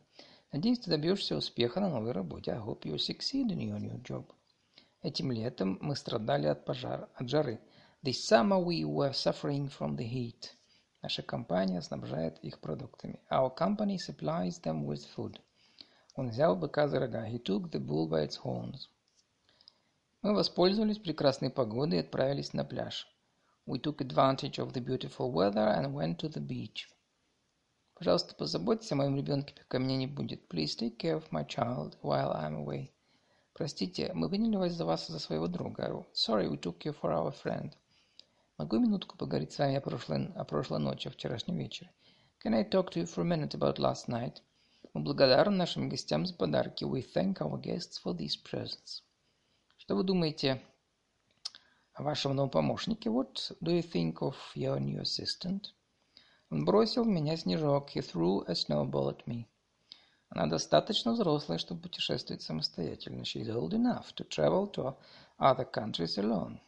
Надеюсь, 0.52 0.80
ты 0.80 0.90
добьешься 0.90 1.36
успеха 1.36 1.80
на 1.80 1.88
новой 1.88 2.12
работе. 2.12 2.52
I 2.52 2.58
hope 2.58 2.82
you 2.84 2.96
succeed 2.96 3.48
in 3.48 3.58
your 3.58 3.78
new 3.78 4.02
job. 4.02 4.32
Этим 5.02 5.30
летом 5.30 5.78
мы 5.80 5.94
страдали 5.94 6.46
от 6.46 6.64
пожара, 6.64 7.08
от 7.14 7.28
жары. 7.28 7.60
This 8.02 8.26
summer 8.28 8.58
we 8.62 8.84
were 8.84 9.12
suffering 9.12 9.68
from 9.68 9.96
the 9.96 10.04
heat. 10.04 10.50
Наша 11.02 11.22
компания 11.22 11.80
снабжает 11.80 12.38
их 12.40 12.58
продуктами. 12.58 13.20
Our 13.30 13.56
company 13.56 13.98
supplies 13.98 14.60
them 14.62 14.84
with 14.84 15.06
food. 15.16 15.38
Он 16.16 16.30
взял 16.30 16.56
быка 16.56 16.88
за 16.88 16.98
рога. 16.98 17.28
He 17.28 17.38
took 17.40 17.70
the 17.70 17.78
bull 17.78 18.08
by 18.08 18.26
its 18.26 18.40
horns. 18.42 18.88
Мы 20.22 20.34
воспользовались 20.34 20.98
прекрасной 20.98 21.50
погодой 21.50 21.98
и 21.98 22.00
отправились 22.00 22.52
на 22.52 22.64
пляж. 22.64 23.06
We 23.66 23.80
took 23.80 24.00
advantage 24.00 24.60
of 24.60 24.72
the 24.72 24.80
beautiful 24.80 25.32
weather 25.32 25.66
and 25.66 25.92
went 25.92 26.20
to 26.20 26.28
the 26.28 26.40
beach. 26.40 26.88
Пожалуйста, 27.94 28.36
позаботьтесь 28.36 28.92
о 28.92 28.94
моем 28.94 29.16
ребенке, 29.16 29.54
пока 29.54 29.78
меня 29.78 29.96
не 29.96 30.06
будет. 30.06 30.46
Please 30.48 30.76
take 30.78 30.98
care 30.98 31.16
of 31.16 31.30
my 31.32 31.44
child 31.44 31.96
while 32.00 32.32
I'm 32.32 32.64
away. 32.64 32.92
Простите, 33.54 34.12
мы 34.14 34.28
приняли 34.28 34.54
вас 34.54 34.72
за 34.72 34.84
вас 34.84 35.08
за 35.08 35.18
своего 35.18 35.48
друга. 35.48 36.06
Sorry, 36.12 36.48
we 36.48 36.60
took 36.60 36.84
you 36.84 36.94
for 37.00 37.10
our 37.10 37.34
friend. 37.42 37.72
Могу 38.56 38.78
минутку 38.78 39.18
поговорить 39.18 39.52
с 39.52 39.58
вами 39.58 39.76
о 39.76 39.80
прошлой, 39.80 40.32
о 40.34 40.44
прошлой 40.44 40.78
ночи, 40.78 41.08
о 41.08 41.10
вчерашнем 41.10 41.58
вечере? 41.58 41.90
Can 42.44 42.54
I 42.54 42.62
talk 42.62 42.92
to 42.92 43.00
you 43.00 43.06
for 43.06 43.22
a 43.22 43.24
minute 43.24 43.54
about 43.54 43.78
last 43.78 44.08
night? 44.08 44.42
Мы 44.94 45.02
благодарны 45.02 45.56
нашим 45.56 45.88
гостям 45.88 46.24
за 46.24 46.34
подарки. 46.34 46.84
We 46.84 47.02
thank 47.02 47.38
our 47.38 47.60
guests 47.60 48.00
for 48.00 48.16
these 48.16 48.36
presents. 48.36 49.02
Что 49.78 49.96
вы 49.96 50.04
думаете 50.04 50.62
о 51.96 52.02
вашем 52.02 52.34
новом 52.36 52.50
помощнике. 52.50 53.08
What 53.08 53.56
do 53.62 53.72
you 53.72 53.80
think 53.80 54.20
of 54.20 54.36
your 54.54 54.78
new 54.78 55.00
assistant? 55.00 55.72
Он 56.50 56.66
бросил 56.66 57.04
в 57.04 57.08
меня 57.08 57.38
снежок. 57.38 57.96
He 57.96 58.02
threw 58.02 58.44
a 58.46 58.52
snowball 58.52 59.08
at 59.08 59.24
me. 59.24 59.46
Она 60.28 60.46
достаточно 60.46 61.12
взрослая, 61.12 61.56
чтобы 61.56 61.80
путешествовать 61.80 62.42
самостоятельно. 62.42 63.22
She's 63.22 63.48
old 63.48 63.72
enough 63.72 64.12
to 64.16 64.28
travel 64.28 64.70
to 64.72 64.94
other 65.38 65.64
countries 65.72 66.18
alone. 66.18 66.60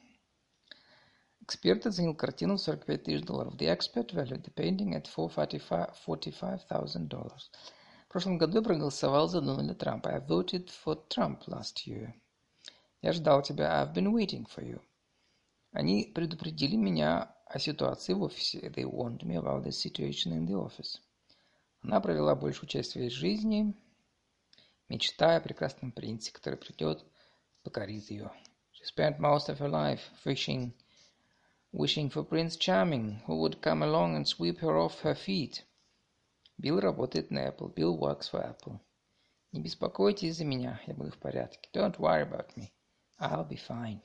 Эксперт 1.42 1.86
оценил 1.86 2.14
картину 2.14 2.56
в 2.56 2.62
45 2.62 3.02
тысяч 3.02 3.22
долларов. 3.22 3.54
The 3.56 3.68
expert 3.68 4.14
valued 4.14 4.44
the 4.44 4.54
painting 4.54 4.94
at 4.94 5.06
$45,000. 5.14 7.10
В 7.10 8.08
прошлом 8.08 8.38
году 8.38 8.58
я 8.58 8.62
проголосовал 8.62 9.28
за 9.28 9.42
Дональда 9.42 9.74
Трампа. 9.74 10.10
I 10.10 10.20
voted 10.20 10.70
for 10.70 10.98
Trump 11.10 11.46
last 11.46 11.86
year. 11.86 12.14
Я 13.02 13.12
ждал 13.12 13.42
тебя. 13.42 13.82
I've 13.82 13.92
been 13.92 14.10
waiting 14.10 14.46
for 14.46 14.64
you. 14.64 14.80
Они 15.72 16.11
предупредили 16.14 16.76
меня 16.76 17.35
о 17.46 17.59
ситуации 17.59 18.14
в 18.14 18.22
офисе. 18.22 18.59
They 18.59 18.85
warned 18.85 19.22
me 19.22 19.37
about 19.37 19.64
the 19.64 19.70
situation 19.70 20.33
in 20.33 20.46
the 20.46 20.54
office. 20.54 21.00
Она 21.83 22.00
провела 22.00 22.35
большую 22.35 22.68
часть 22.68 22.92
своей 22.92 23.11
жизни, 23.11 23.74
мечтая 24.88 25.38
о 25.38 25.40
прекрасном 25.40 25.92
принце, 25.92 26.33
который 26.33 26.57
придет, 26.57 27.04
покорит 27.62 28.11
ее. 28.11 28.33
She 28.72 28.85
spent 28.85 29.18
most 29.18 29.48
of 29.48 29.59
her 29.59 29.68
life 29.68 30.00
wishing, 30.24 30.72
wishing 31.72 32.11
for 32.11 32.24
Prince 32.24 32.57
Charming, 32.57 33.20
who 33.26 33.37
would 33.40 33.61
come 33.61 33.83
along 33.83 34.16
and 34.16 34.26
sweep 34.26 34.59
her 34.61 34.76
off 34.76 35.00
her 35.02 35.14
feet. 35.14 35.64
Билл 36.57 36.81
работает 36.81 37.31
на 37.31 37.46
Apple. 37.46 37.72
Bill 37.74 37.96
works 37.96 38.28
for 38.28 38.42
Apple. 38.42 38.81
Не 39.52 39.61
беспокойтесь 39.61 40.37
за 40.37 40.44
меня, 40.44 40.81
я 40.87 40.94
буду 40.94 41.11
в 41.11 41.18
порядке. 41.18 41.68
Don't 41.72 41.98
worry 41.98 42.22
about 42.22 42.57
me. 42.57 42.72
I'll 43.20 43.46
be 43.48 43.57
fine. 43.57 44.00